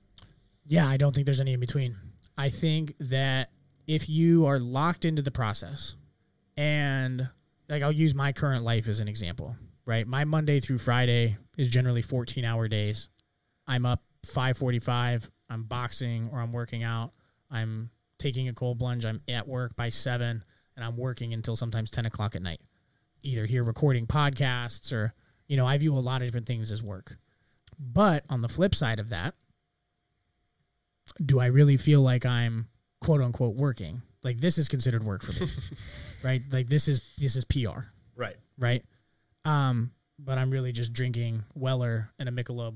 [0.67, 1.97] Yeah, I don't think there's any in between.
[2.37, 3.53] I think that
[3.87, 5.95] if you are locked into the process
[6.59, 7.31] and
[7.69, 9.57] like I'll use my current life as an example,
[9.87, 10.07] right?
[10.07, 13.09] My Monday through Friday is generally 14 hour days.
[13.67, 17.13] I'm up 5:45, I'm boxing or I'm working out.
[17.51, 19.05] I'm taking a cold plunge.
[19.05, 20.43] I'm at work by 7
[20.77, 22.61] and I'm working until sometimes 10 o'clock at night.
[23.23, 25.15] Either here recording podcasts or
[25.47, 27.19] you know, I view a lot of different things as work.
[27.79, 29.35] But on the flip side of that,
[31.25, 32.69] do I really feel like I'm
[33.01, 34.03] quote unquote working?
[34.25, 35.51] Like this is considered work for me,
[36.25, 36.43] right?
[36.51, 37.81] Like this is this is PR,
[38.17, 38.37] Right.
[38.59, 38.83] right?
[39.45, 42.75] Um, but I'm really just drinking Weller and a Michelob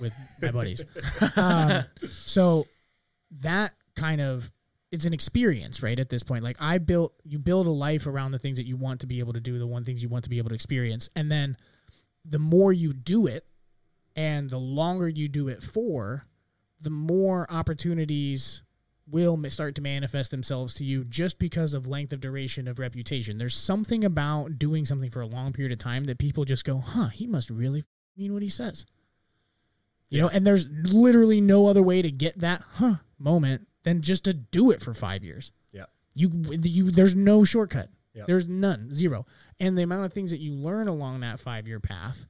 [0.00, 0.82] with my buddies.
[1.36, 1.84] Um,
[2.24, 2.66] so
[3.42, 4.50] that kind of
[4.92, 5.98] it's an experience, right?
[5.98, 8.76] At this point, like I built, you build a life around the things that you
[8.76, 10.54] want to be able to do, the one things you want to be able to
[10.54, 11.56] experience, and then
[12.24, 13.44] the more you do it,
[14.14, 16.24] and the longer you do it for,
[16.80, 18.62] the more opportunities
[19.08, 23.38] will start to manifest themselves to you just because of length of duration of reputation.
[23.38, 26.78] There's something about doing something for a long period of time that people just go,
[26.78, 27.84] "Huh, he must really
[28.16, 28.84] mean what he says."
[30.08, 34.24] You know, and there's literally no other way to get that huh moment than just
[34.24, 35.52] to do it for 5 years.
[35.72, 35.86] Yeah.
[36.14, 36.30] You
[36.62, 37.90] you there's no shortcut.
[38.14, 38.26] Yep.
[38.26, 39.26] There's none, zero.
[39.60, 42.26] And the amount of things that you learn along that five year path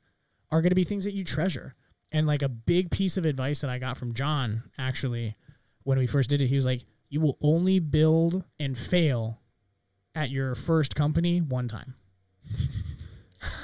[0.50, 1.74] are going to be things that you treasure.
[2.10, 5.36] And like a big piece of advice that I got from John actually
[5.87, 9.41] when we first did it, he was like, You will only build and fail
[10.16, 11.95] at your first company one time.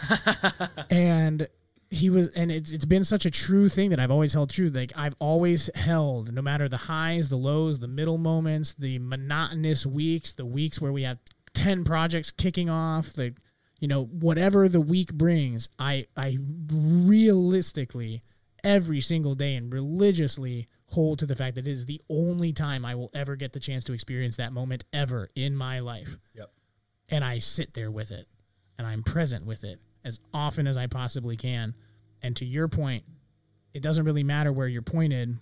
[0.91, 1.49] and
[1.91, 4.71] he was and it's it's been such a true thing that I've always held true.
[4.71, 9.85] Like I've always held, no matter the highs, the lows, the middle moments, the monotonous
[9.85, 11.19] weeks, the weeks where we have
[11.55, 13.35] ten projects kicking off, the
[13.81, 16.39] you know, whatever the week brings, I I
[16.73, 18.23] realistically
[18.63, 22.85] every single day and religiously hold to the fact that it is the only time
[22.85, 26.17] I will ever get the chance to experience that moment ever in my life.
[26.35, 26.51] Yep.
[27.09, 28.27] And I sit there with it
[28.79, 31.75] and I'm present with it as often as I possibly can.
[32.23, 33.05] And to your point,
[33.73, 35.39] it doesn't really matter where you're pointed.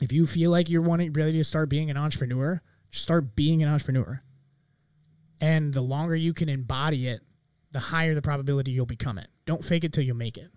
[0.00, 2.60] If you feel like you're wanting ready to start being an entrepreneur,
[2.90, 4.22] just start being an entrepreneur.
[5.40, 7.20] And the longer you can embody it,
[7.72, 9.28] the higher the probability you'll become it.
[9.44, 10.50] Don't fake it till you make it.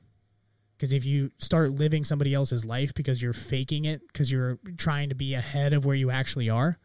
[0.79, 5.09] Because if you start living somebody else's life because you're faking it, because you're trying
[5.09, 6.79] to be ahead of where you actually are,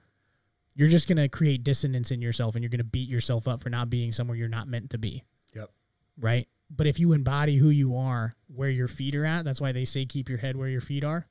[0.75, 3.63] you're just going to create dissonance in yourself and you're going to beat yourself up
[3.63, 5.23] for not being somewhere you're not meant to be.
[5.55, 5.71] Yep.
[6.21, 6.49] Right.
[6.69, 9.85] But if you embody who you are, where your feet are at, that's why they
[9.85, 11.29] say keep your head where your feet are.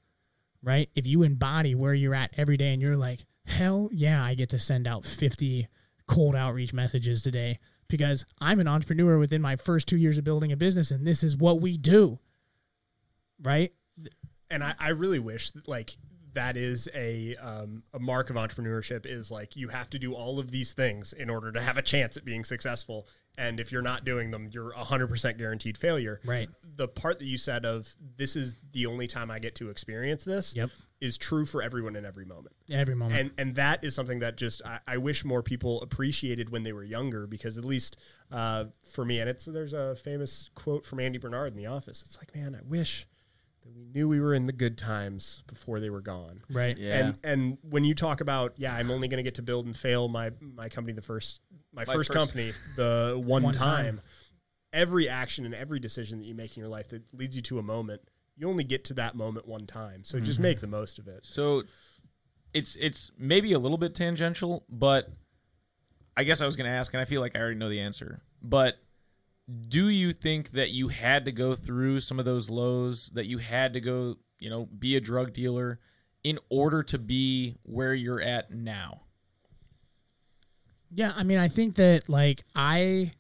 [0.61, 0.89] Right.
[0.95, 4.51] If you embody where you're at every day and you're like, hell yeah, I get
[4.51, 5.67] to send out 50
[6.07, 7.59] cold outreach messages today
[7.89, 11.23] because I'm an entrepreneur within my first two years of building a business and this
[11.23, 12.19] is what we do.
[13.43, 13.71] Right.
[14.49, 15.95] and I, I really wish that, like
[16.33, 20.39] that is a um, a mark of entrepreneurship is like you have to do all
[20.39, 23.81] of these things in order to have a chance at being successful and if you're
[23.83, 26.49] not doing them you're 100% guaranteed failure Right.
[26.75, 30.23] the part that you said of this is the only time i get to experience
[30.23, 30.69] this Yep.
[31.01, 33.19] is true for everyone in every moment Every moment.
[33.19, 36.73] and and that is something that just I, I wish more people appreciated when they
[36.73, 37.97] were younger because at least
[38.31, 42.01] uh, for me and it's there's a famous quote from Andy Bernard in The Office.
[42.03, 43.05] It's like, man, I wish
[43.63, 46.41] that we knew we were in the good times before they were gone.
[46.49, 46.77] right.
[46.77, 46.97] Yeah.
[46.97, 49.75] And and when you talk about yeah, I'm only going to get to build and
[49.75, 51.41] fail my my company the first
[51.73, 53.85] my, My first, first- company the one, One time.
[53.97, 54.01] time.
[54.73, 57.59] Every action and every decision that you make in your life that leads you to
[57.59, 58.01] a moment,
[58.35, 60.03] you only get to that moment one time.
[60.03, 60.43] So just Mhm.
[60.43, 61.25] make the most of it.
[61.25, 61.63] So
[62.53, 65.09] it's it's maybe a little bit tangential, but
[66.17, 67.79] I guess I was going to ask, and I feel like I already know the
[67.81, 68.21] answer.
[68.41, 68.77] But
[69.67, 73.39] do you think that you had to go through some of those lows, that you
[73.39, 75.79] had to go, you know, be a drug dealer
[76.23, 79.01] in order to be where you're at now?
[80.91, 81.11] Yeah.
[81.15, 83.11] I mean, I think that like I.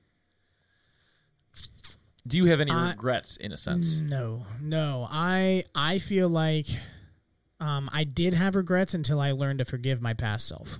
[2.25, 3.97] Do you have any I- regrets in a sense?
[3.97, 5.07] No, no.
[5.11, 6.67] I I feel like
[7.59, 10.79] um, I did have regrets until I learned to forgive my past self.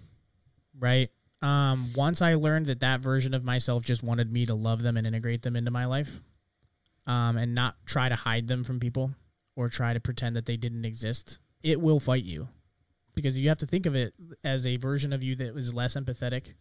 [0.79, 1.09] Right.
[1.43, 4.97] Um, once I learned that that version of myself just wanted me to love them
[4.97, 6.21] and integrate them into my life,
[7.05, 9.11] um, and not try to hide them from people
[9.55, 12.47] or try to pretend that they didn't exist, it will fight you
[13.13, 14.13] because you have to think of it
[14.43, 16.53] as a version of you that was less empathetic,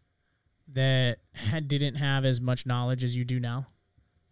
[0.69, 3.67] that had, didn't have as much knowledge as you do now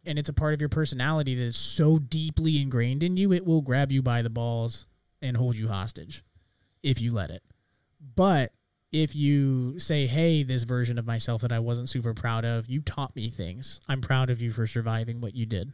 [0.04, 3.44] and it's a part of your personality that is so deeply ingrained in you, it
[3.44, 4.86] will grab you by the balls
[5.20, 6.24] and hold you hostage
[6.82, 7.42] if you let it.
[8.14, 8.52] But
[8.92, 12.80] if you say, hey, this version of myself that I wasn't super proud of, you
[12.80, 13.80] taught me things.
[13.88, 15.72] I'm proud of you for surviving what you did.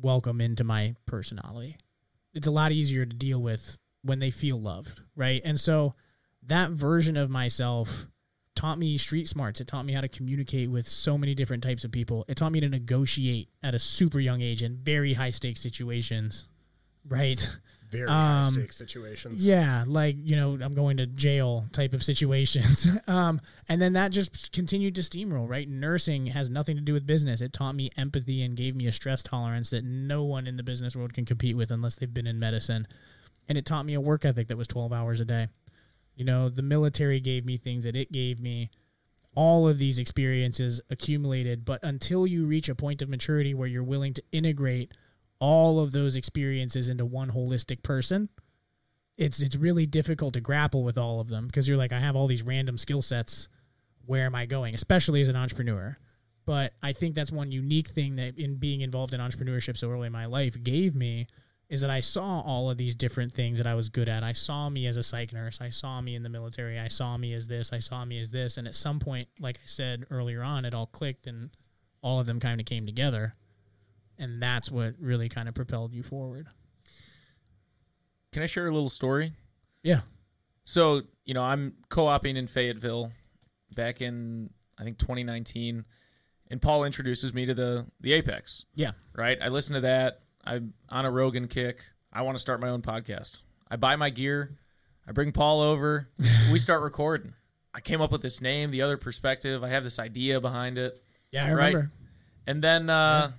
[0.00, 1.76] Welcome into my personality.
[2.32, 5.40] It's a lot easier to deal with when they feel loved, right?
[5.44, 5.94] And so
[6.46, 8.08] that version of myself
[8.56, 9.60] taught me street smarts.
[9.60, 12.24] It taught me how to communicate with so many different types of people.
[12.28, 16.48] It taught me to negotiate at a super young age in very high stakes situations.
[17.08, 17.48] Right.
[17.90, 19.46] Very high Um, stakes situations.
[19.46, 22.86] Yeah, like, you know, I'm going to jail type of situations.
[23.06, 25.68] um, and then that just continued to steamroll, right?
[25.68, 27.40] Nursing has nothing to do with business.
[27.40, 30.64] It taught me empathy and gave me a stress tolerance that no one in the
[30.64, 32.88] business world can compete with unless they've been in medicine.
[33.48, 35.48] And it taught me a work ethic that was 12 hours a day.
[36.16, 38.70] You know, the military gave me things that it gave me.
[39.36, 43.82] All of these experiences accumulated, but until you reach a point of maturity where you're
[43.82, 44.92] willing to integrate
[45.44, 48.30] all of those experiences into one holistic person,
[49.18, 52.16] it's it's really difficult to grapple with all of them because you're like, I have
[52.16, 53.50] all these random skill sets.
[54.06, 54.74] Where am I going?
[54.74, 55.98] Especially as an entrepreneur.
[56.46, 60.06] But I think that's one unique thing that in being involved in entrepreneurship so early
[60.06, 61.26] in my life gave me
[61.68, 64.22] is that I saw all of these different things that I was good at.
[64.22, 65.60] I saw me as a psych nurse.
[65.60, 66.78] I saw me in the military.
[66.78, 67.70] I saw me as this.
[67.70, 68.56] I saw me as this.
[68.56, 71.50] And at some point, like I said earlier on, it all clicked and
[72.02, 73.34] all of them kind of came together.
[74.18, 76.46] And that's what really kind of propelled you forward.
[78.32, 79.32] Can I share a little story?
[79.82, 80.00] Yeah.
[80.64, 83.12] So, you know, I'm co oping in Fayetteville
[83.74, 85.84] back in I think 2019,
[86.50, 88.64] and Paul introduces me to the the Apex.
[88.74, 88.92] Yeah.
[89.14, 89.38] Right.
[89.40, 90.20] I listen to that.
[90.44, 91.84] I'm on a Rogan kick.
[92.12, 93.40] I want to start my own podcast.
[93.70, 94.56] I buy my gear.
[95.06, 96.08] I bring Paul over.
[96.52, 97.34] we start recording.
[97.74, 99.64] I came up with this name, the other perspective.
[99.64, 101.02] I have this idea behind it.
[101.30, 101.66] Yeah, I Right.
[101.74, 101.92] remember.
[102.46, 103.32] And then, uh,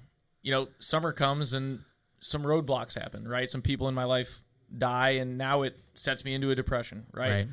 [0.45, 1.79] you know, summer comes and
[2.19, 3.49] some roadblocks happen, right?
[3.49, 4.43] Some people in my life
[4.75, 7.31] die, and now it sets me into a depression, right?
[7.31, 7.47] Right.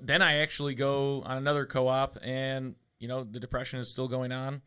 [0.00, 4.08] Then I actually go on another co op, and, you know, the depression is still
[4.08, 4.62] going on.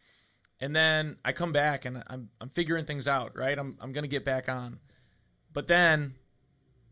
[0.59, 3.57] And then I come back and I'm, I'm figuring things out, right?
[3.57, 4.77] I'm, I'm going to get back on.
[5.51, 6.13] But then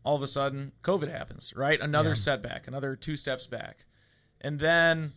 [0.04, 1.80] all of a sudden, COVID happens, right?
[1.80, 2.14] Another Yeah.
[2.16, 3.86] setback, another two steps back.
[4.40, 5.12] And then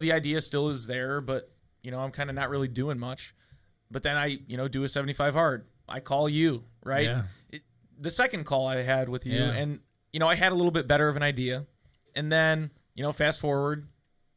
[0.00, 1.50] the idea still is there, but
[1.82, 3.34] you know, I'm kind of not really doing much.
[3.90, 5.66] But then I, you know, do a 75 hard.
[5.88, 7.04] I call you, right?
[7.06, 7.22] Yeah.
[7.50, 7.62] It,
[7.98, 9.52] the second call I had with you, Yeah.
[9.52, 9.80] and
[10.12, 11.66] you know, I had a little bit better of an idea.
[12.14, 13.86] And then, you know, fast forward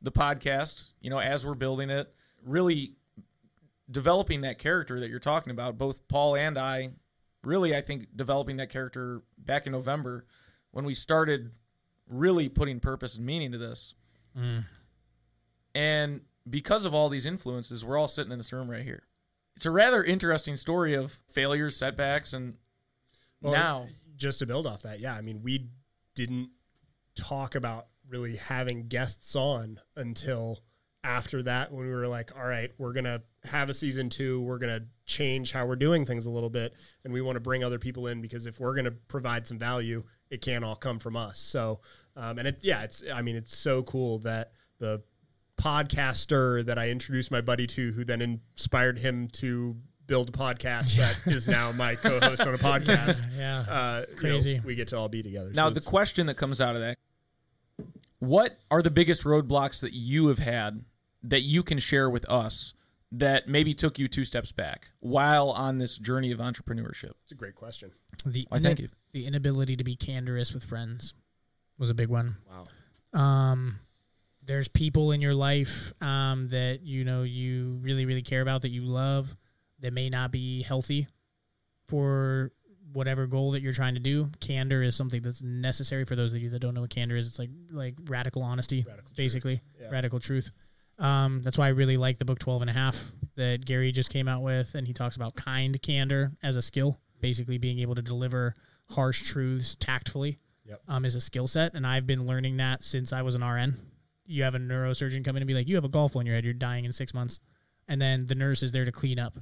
[0.01, 2.13] the podcast, you know, as we're building it,
[2.45, 2.93] really
[3.89, 6.91] developing that character that you're talking about, both Paul and I,
[7.43, 10.25] really, I think developing that character back in November
[10.71, 11.51] when we started
[12.07, 13.95] really putting purpose and meaning to this.
[14.37, 14.65] Mm.
[15.75, 19.03] And because of all these influences, we're all sitting in this room right here.
[19.61, 22.55] It's a rather interesting story of failures, setbacks, and
[23.43, 25.69] Well, now just to build off that, yeah, I mean, we
[26.15, 26.49] didn't
[27.13, 30.63] talk about really having guests on until
[31.03, 34.41] after that when we were like, all right, we're going to have a season two.
[34.41, 36.73] We're going to change how we're doing things a little bit.
[37.03, 39.59] And we want to bring other people in because if we're going to provide some
[39.59, 41.37] value, it can't all come from us.
[41.37, 41.81] So,
[42.15, 45.03] um, and it, yeah, it's, I mean, it's so cool that the
[45.61, 49.75] podcaster that I introduced my buddy to, who then inspired him to
[50.07, 53.59] build a podcast that is now my co-host on a podcast yeah.
[53.69, 54.61] uh, you know, Crazy.
[54.65, 55.51] we get to all be together.
[55.53, 56.97] Now, So the question that comes out of that
[58.19, 60.83] what are the biggest roadblocks that you have had
[61.23, 62.73] that you can share with us
[63.13, 67.11] that maybe took you two steps back while on this journey of entrepreneurship?
[67.23, 67.91] it's a great question.
[68.25, 68.89] The Why, thank you.
[69.11, 71.13] the inability to be candorous with friends
[71.79, 72.35] was a big one.
[73.13, 73.19] Wow.
[73.19, 73.79] Um,
[74.45, 78.69] there's people in your life um, that you know you really really care about that
[78.69, 79.35] you love
[79.79, 81.07] that may not be healthy
[81.87, 82.51] for
[82.93, 84.29] whatever goal that you're trying to do.
[84.39, 87.27] Candor is something that's necessary for those of you that don't know what candor is.
[87.27, 89.81] It's like like radical honesty, Radical basically truth.
[89.81, 89.89] Yeah.
[89.91, 90.51] radical truth.
[90.99, 94.11] Um, that's why I really like the book 12 and a half that Gary just
[94.11, 94.75] came out with.
[94.75, 98.53] And he talks about kind candor as a skill, basically being able to deliver
[98.89, 100.81] harsh truths tactfully Yep.
[100.87, 101.73] um, is a skill set.
[101.73, 103.77] And I've been learning that since I was an RN.
[104.31, 106.25] You have a neurosurgeon come in and be like, you have a golf ball in
[106.25, 107.39] your head, you're dying in six months.
[107.87, 109.37] And then the nurse is there to clean up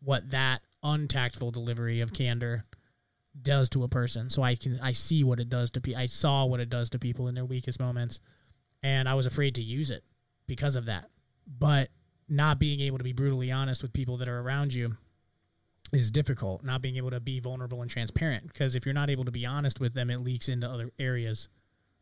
[0.00, 2.64] what that untactful delivery of candor
[3.40, 4.30] does to a person.
[4.30, 6.00] So I can I see what it does to people.
[6.00, 8.20] I saw what it does to people in their weakest moments,
[8.82, 10.04] and I was afraid to use it
[10.46, 11.10] because of that.
[11.46, 11.90] But
[12.28, 14.96] not being able to be brutally honest with people that are around you
[15.92, 16.64] is difficult.
[16.64, 19.46] Not being able to be vulnerable and transparent because if you're not able to be
[19.46, 21.48] honest with them, it leaks into other areas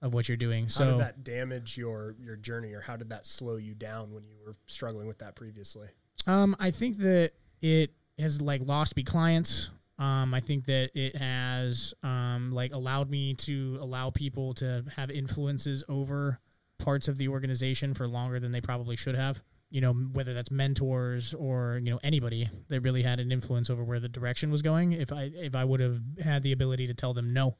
[0.05, 0.65] of what you're doing.
[0.65, 4.13] How So did that damage your your journey, or how did that slow you down
[4.13, 5.89] when you were struggling with that previously?
[6.27, 7.33] Um, I think that
[7.63, 9.71] it has like lost me clients.
[9.99, 15.11] Um, I think that it has um, like allowed me to allow people to have
[15.11, 16.39] influences over
[16.79, 19.43] parts of the organization for longer than they probably should have.
[19.71, 23.83] You know, whether that's mentors or you know anybody that really had an influence over
[23.83, 24.93] where the direction was going.
[24.93, 27.57] If I if I would have had the ability to tell them no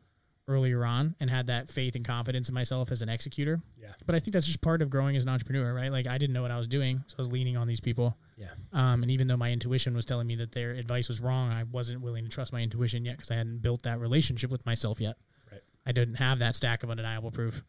[0.47, 3.61] earlier on and had that faith and confidence in myself as an executor.
[3.81, 3.89] Yeah.
[4.07, 5.91] But I think that's just part of growing as an entrepreneur, right?
[5.91, 8.17] Like I didn't know what I was doing, so I was leaning on these people.
[8.37, 8.49] Yeah.
[8.73, 11.65] Um, and even though my intuition was telling me that their advice was wrong, I
[11.65, 15.01] wasn't willing to trust my intuition yet because I hadn't built that relationship with myself
[15.01, 15.17] yet.
[15.51, 15.63] Right.
[15.87, 17.63] I didn't have that stack of undeniable proof.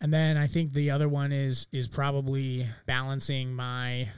[0.00, 4.08] And then I think the other one is is probably balancing my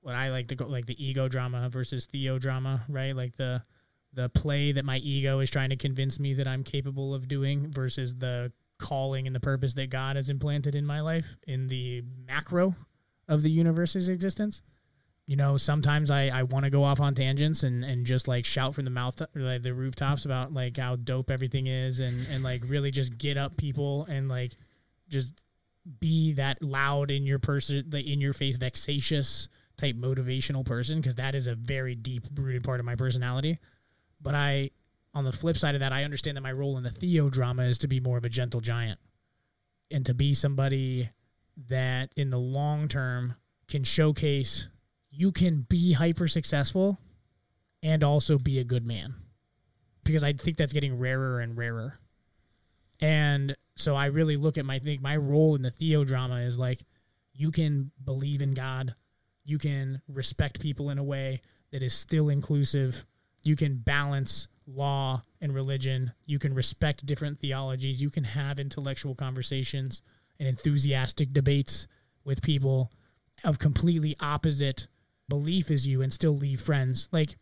[0.00, 3.14] what I like to go like the ego drama versus theo drama, right?
[3.14, 3.62] Like the
[4.16, 7.70] the play that my ego is trying to convince me that I'm capable of doing
[7.70, 12.02] versus the calling and the purpose that God has implanted in my life in the
[12.26, 12.74] macro
[13.28, 14.62] of the universe's existence.
[15.26, 18.46] You know, sometimes I, I want to go off on tangents and, and just like
[18.46, 22.42] shout from the mouth like the rooftops about like how dope everything is and, and
[22.42, 24.52] like really just get up people and like
[25.08, 25.34] just
[26.00, 31.16] be that loud in your person like in your face vexatious type motivational person because
[31.16, 33.58] that is a very deep rooted part of my personality.
[34.20, 34.70] But I
[35.14, 37.62] on the flip side of that, I understand that my role in the Theo drama
[37.62, 38.98] is to be more of a gentle giant
[39.90, 41.10] and to be somebody
[41.68, 43.34] that in the long term
[43.68, 44.68] can showcase
[45.10, 47.00] you can be hyper successful
[47.82, 49.14] and also be a good man.
[50.04, 51.98] Because I think that's getting rarer and rarer.
[53.00, 56.58] And so I really look at my think my role in the Theo drama is
[56.58, 56.80] like
[57.32, 58.94] you can believe in God,
[59.44, 61.40] you can respect people in a way
[61.72, 63.04] that is still inclusive,
[63.46, 69.14] you can balance law and religion, you can respect different theologies, you can have intellectual
[69.14, 70.02] conversations
[70.38, 71.86] and enthusiastic debates
[72.24, 72.90] with people
[73.44, 74.88] of completely opposite
[75.28, 77.08] belief as you and still leave friends.
[77.12, 77.36] Like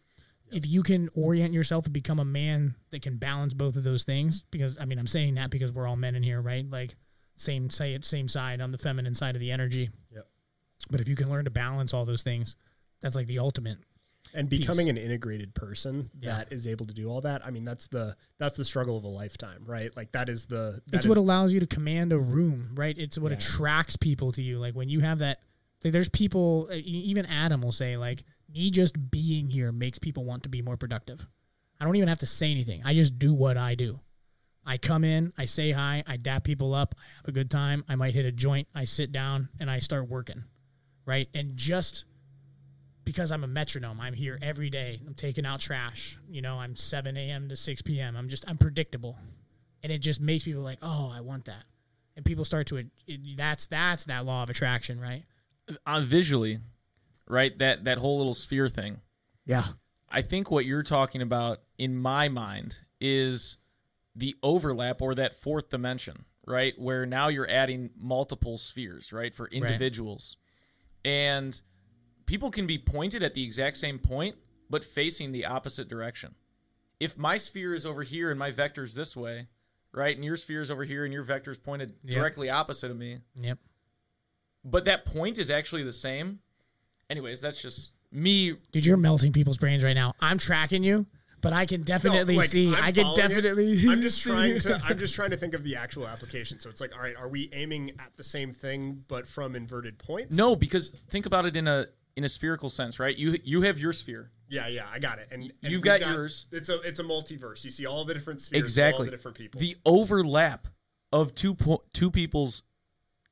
[0.53, 4.05] if you can orient yourself and become a man that can balance both of those
[4.05, 6.69] things, because I mean I'm saying that because we're all men in here, right?
[6.69, 6.95] Like
[7.37, 9.91] same say it same side on the feminine side of the energy.
[10.13, 10.27] Yep.
[10.91, 12.57] But if you can learn to balance all those things,
[13.01, 13.79] that's like the ultimate.
[14.33, 16.37] And becoming an integrated person Yeah.
[16.39, 19.05] that is able to do all that i mean that's the that's the struggle of
[19.05, 22.13] a lifetime right like that is the that it's is- what allows you to command
[22.13, 22.97] a room, right?
[22.99, 23.39] It's what Yeah.
[23.39, 24.59] attracts people to you.
[24.59, 25.41] Like when you have that,
[25.83, 28.23] like there's people, even Adam will say, like,
[28.53, 31.27] me just being here makes people want to be more productive.
[31.79, 32.83] I don't even have to say anything.
[32.85, 34.01] I just do what I do.
[34.67, 37.85] I come in, I say hi, I dap people up, I have a good time.
[37.89, 40.43] I might hit a joint, I sit down, and I start working,
[41.07, 41.29] right?
[41.35, 42.05] And just
[43.05, 45.01] because I'm a metronome, I'm here every day.
[45.07, 46.19] I'm taking out trash.
[46.29, 47.49] You know, I'm 7 a.m.
[47.49, 48.17] to 6 p.m.
[48.17, 49.17] I'm just, I'm predictable
[49.85, 51.63] and it just makes people like, oh, I want that,
[52.17, 52.79] and people start to.
[52.79, 52.87] It,
[53.37, 55.23] that's that's that law of attraction, right?
[55.87, 56.59] Uh, visually,
[57.29, 57.57] right?
[57.59, 58.97] That that whole little sphere thing.
[59.45, 59.65] Yeah,
[60.11, 63.59] I think what you're talking about in my mind is
[64.17, 66.73] the overlap or that fourth dimension, right?
[66.79, 70.39] Where now you're adding multiple spheres, right, for individuals.
[71.05, 71.61] And
[72.27, 74.37] people can be pointed at the exact same point,
[74.71, 76.35] but facing the opposite direction.
[77.01, 79.49] If my sphere is over here and my vector is this way,
[79.93, 82.15] right, and your sphere is over here and your vector is pointed Yep.
[82.19, 83.59] directly opposite of me, Yep.
[84.65, 86.39] but that point is actually the same.
[87.11, 90.15] Anyways, that's just me Dude, you're melting people's brains right now.
[90.21, 91.07] I'm tracking you,
[91.41, 92.69] but I can definitely No, like, see.
[92.75, 93.29] I'm I can following it.
[93.29, 93.89] definitely.
[93.89, 94.81] I'm just trying to.
[94.85, 96.61] I'm just trying to think of the actual application.
[96.61, 99.99] So it's like, all right, are we aiming at the same thing but from inverted
[99.99, 100.35] points?
[100.37, 101.87] No, because think about it in a
[102.17, 103.17] in a spherical sense, right?
[103.17, 104.31] You you have your sphere.
[104.49, 105.29] Yeah, yeah, I got it.
[105.33, 106.47] And, and You've we've got yours.
[106.53, 107.65] It's a it's a multiverse.
[107.65, 109.05] You see all the different spheres, all Exactly.
[109.07, 109.61] the different people.
[109.61, 110.69] The overlap
[111.13, 112.63] of two po- two people's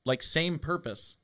[0.05, 1.17] like same purpose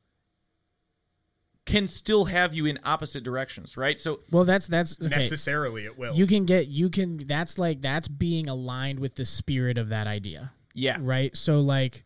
[1.64, 4.00] can still have you in opposite directions, right?
[4.00, 5.08] So Well, that's that's okay.
[5.08, 6.14] Necessarily, it will.
[6.14, 7.18] You can get you can.
[7.18, 10.52] That's like that's being aligned with the spirit of that idea.
[10.74, 11.36] yeah, right?
[11.36, 12.04] So like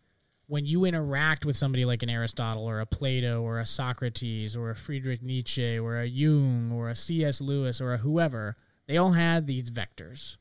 [0.53, 4.69] when you interact with somebody like an Aristotle or a Plato or a Socrates or
[4.69, 7.41] a Friedrich Nietzsche or a Jung or a C.S.
[7.41, 8.55] Lewis or a whoever,
[8.87, 10.37] they all had these vectors,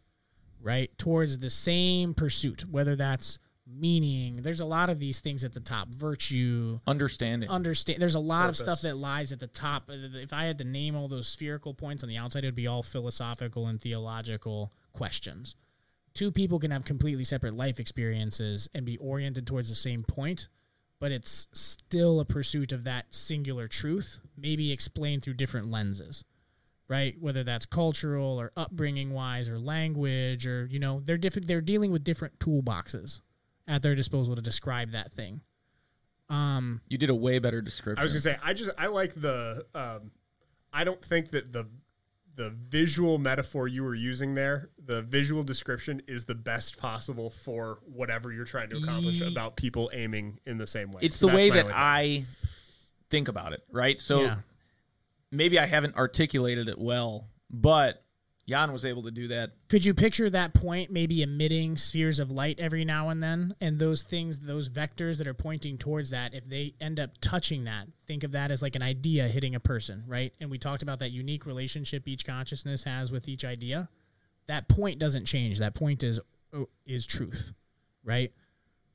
[0.61, 0.91] right?
[0.97, 4.41] Towards the same pursuit, whether that's meaning.
[4.41, 7.49] There's a lot of these things at the top, virtue, understanding.
[7.49, 10.65] understand there's a lot of stuff that lies at the top if i had to
[10.65, 14.73] name all those spherical points on the outside it would be all philosophical and theological
[14.91, 15.55] questions
[16.13, 20.47] two people can have completely separate life experiences and be oriented towards the same point
[20.99, 26.23] but it's still a pursuit of that singular truth maybe explained through different lenses
[26.87, 31.61] right whether that's cultural or upbringing wise or language or you know they're different they're
[31.61, 33.21] dealing with different toolboxes
[33.67, 35.41] at their disposal to describe that thing
[36.31, 37.99] um you did a way better description.
[37.99, 39.65] I was gonna say, I just I like the.
[39.75, 40.11] Um,
[40.71, 41.67] I don't think that the
[42.35, 47.79] the visual metaphor you were using there, the visual description, is the best possible for
[47.85, 51.01] whatever you're trying to accomplish Ye- about people aiming in the same way.
[51.03, 51.67] it's the That's way that.
[51.71, 52.25] I
[53.09, 53.99] think about it, right?
[53.99, 54.35] So yeah
[55.31, 58.03] maybe I haven't articulated it well, but
[58.47, 59.51] Jan was able to do that.
[59.69, 63.55] Could you picture that point maybe emitting spheres of light every now and then?
[63.61, 67.65] And those things, those vectors that are pointing towards that, if they end up touching
[67.65, 70.33] that, think of that as like an idea hitting a person, right?
[70.41, 73.89] And we talked about that unique relationship each consciousness has with each idea.
[74.47, 75.59] That point doesn't change.
[75.59, 76.19] That point is
[76.53, 77.53] oh, is truth,
[78.03, 78.33] right?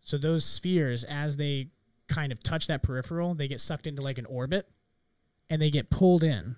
[0.02, 1.68] So those spheres, as they
[2.08, 4.68] kind of touch that peripheral, they get sucked into like an orbit,
[5.48, 6.56] and they get pulled in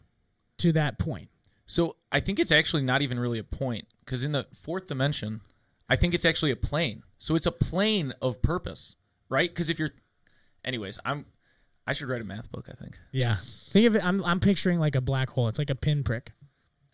[0.59, 1.29] to that point.
[1.69, 5.43] So I think it's actually not even really a point because in the fourth dimension,
[5.89, 7.03] I think it's actually a plane.
[7.19, 8.97] So it's a plane of purpose,
[9.29, 9.51] right?
[9.51, 9.91] Because if you're,
[10.65, 11.27] anyways, I'm,
[11.87, 12.69] I should write a math book.
[12.71, 12.99] I think.
[13.13, 13.37] Yeah.
[13.71, 14.05] Think of it.
[14.05, 15.49] I'm I'm picturing like a black hole.
[15.49, 16.33] It's like a pinprick,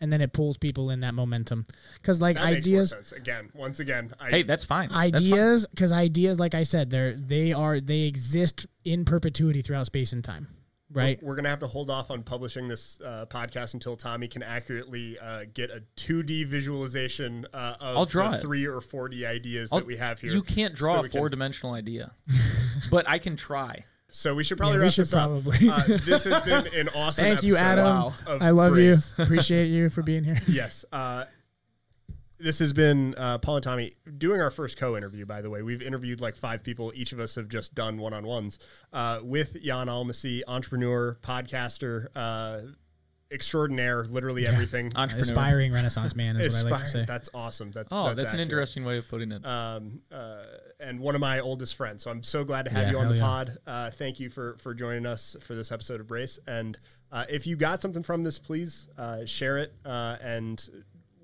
[0.01, 1.65] and then it pulls people in that momentum.
[1.95, 3.11] Because like That makes more ideas, sense.
[3.13, 4.89] Again, once again, I, Hey, that's fine.
[4.89, 5.33] That's fine.
[5.33, 10.13] ideas, because ideas, like I said, they're they are they exist in perpetuity throughout space
[10.13, 10.47] and time,
[10.95, 11.21] right?
[11.21, 15.17] We're gonna have to hold off on publishing this uh, podcast until Tommy can accurately
[15.19, 18.41] uh, get a 2D visualization uh, of I'll draw the it.
[18.41, 20.31] three or 4D ideas I'll- that we have here.
[20.31, 22.11] You can't draw we a can- four dimensional idea,
[22.91, 23.83] but I can try.
[24.11, 25.27] So we should probably Yeah, we wrap should this up.
[25.29, 25.69] probably.
[25.69, 27.21] Uh, this has been an awesome.
[27.25, 27.83] Thank you, Adam.
[27.83, 28.13] Wow.
[28.25, 29.11] of I love Grace.
[29.17, 29.23] you.
[29.25, 30.39] Appreciate you for being here.
[30.47, 30.85] yes.
[30.89, 31.25] Uh,
[32.45, 35.25] this has been uh, Paul and Tommy doing our first co-interview.
[35.25, 36.91] By the way, we've interviewed like five people.
[36.95, 38.59] Each of us have just done one-on-ones
[38.93, 42.61] uh, with Jan Almasy, entrepreneur, podcaster, uh,
[43.31, 44.51] extraordinaire, literally Yeah.
[44.51, 44.91] everything.
[44.95, 45.23] Entrepreneur.
[45.23, 47.05] Aspiring Renaissance man is what I like to say.
[47.07, 47.71] That's awesome.
[47.71, 49.43] That's Oh, that's, an interesting way of putting it.
[49.43, 50.43] Um, uh,
[50.79, 52.03] and one of my oldest friends.
[52.03, 53.23] So I'm so glad to have Yeah, you on hell the yeah.
[53.23, 53.57] pod.
[53.65, 56.37] Uh, thank you for for joining us for this episode of Brace.
[56.45, 56.77] And
[57.11, 60.63] uh, if you got something from this, please uh, share it uh, and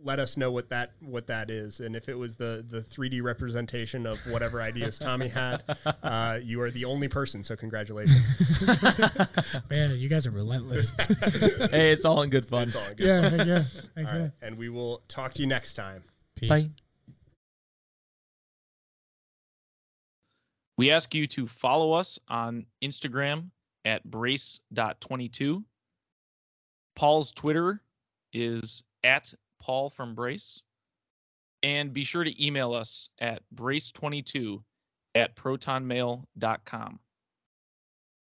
[0.04, 1.80] let us know what that what that is.
[1.80, 5.64] And if it was the the 3D representation of whatever ideas Tommy had,
[6.04, 7.44] uh, you are the only person.
[7.44, 8.26] So congratulations.
[9.70, 10.92] Man, you guys are relentless.
[11.72, 12.70] hey, it's all in good fun.
[12.70, 13.08] That's all good.
[13.08, 13.64] yeah, yeah.
[13.98, 14.20] Okay.
[14.22, 16.04] right, and we will talk to you next time.
[16.36, 16.68] Peace.
[20.78, 23.52] We ask you to follow us on Instagram
[23.86, 25.64] at brace.22.
[26.96, 27.82] Paul's Twitter
[28.34, 29.34] is at
[29.72, 30.64] Paul from Brace.
[31.64, 34.62] And be sure to email us at brace22
[35.16, 37.00] at protonmail.com.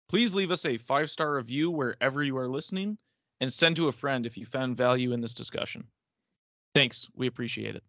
[0.10, 2.98] Please leave us a five star review wherever you are listening
[3.40, 5.88] and send to a friend if you found value in this discussion.
[6.76, 7.08] Thanks.
[7.16, 7.84] We appreciate it.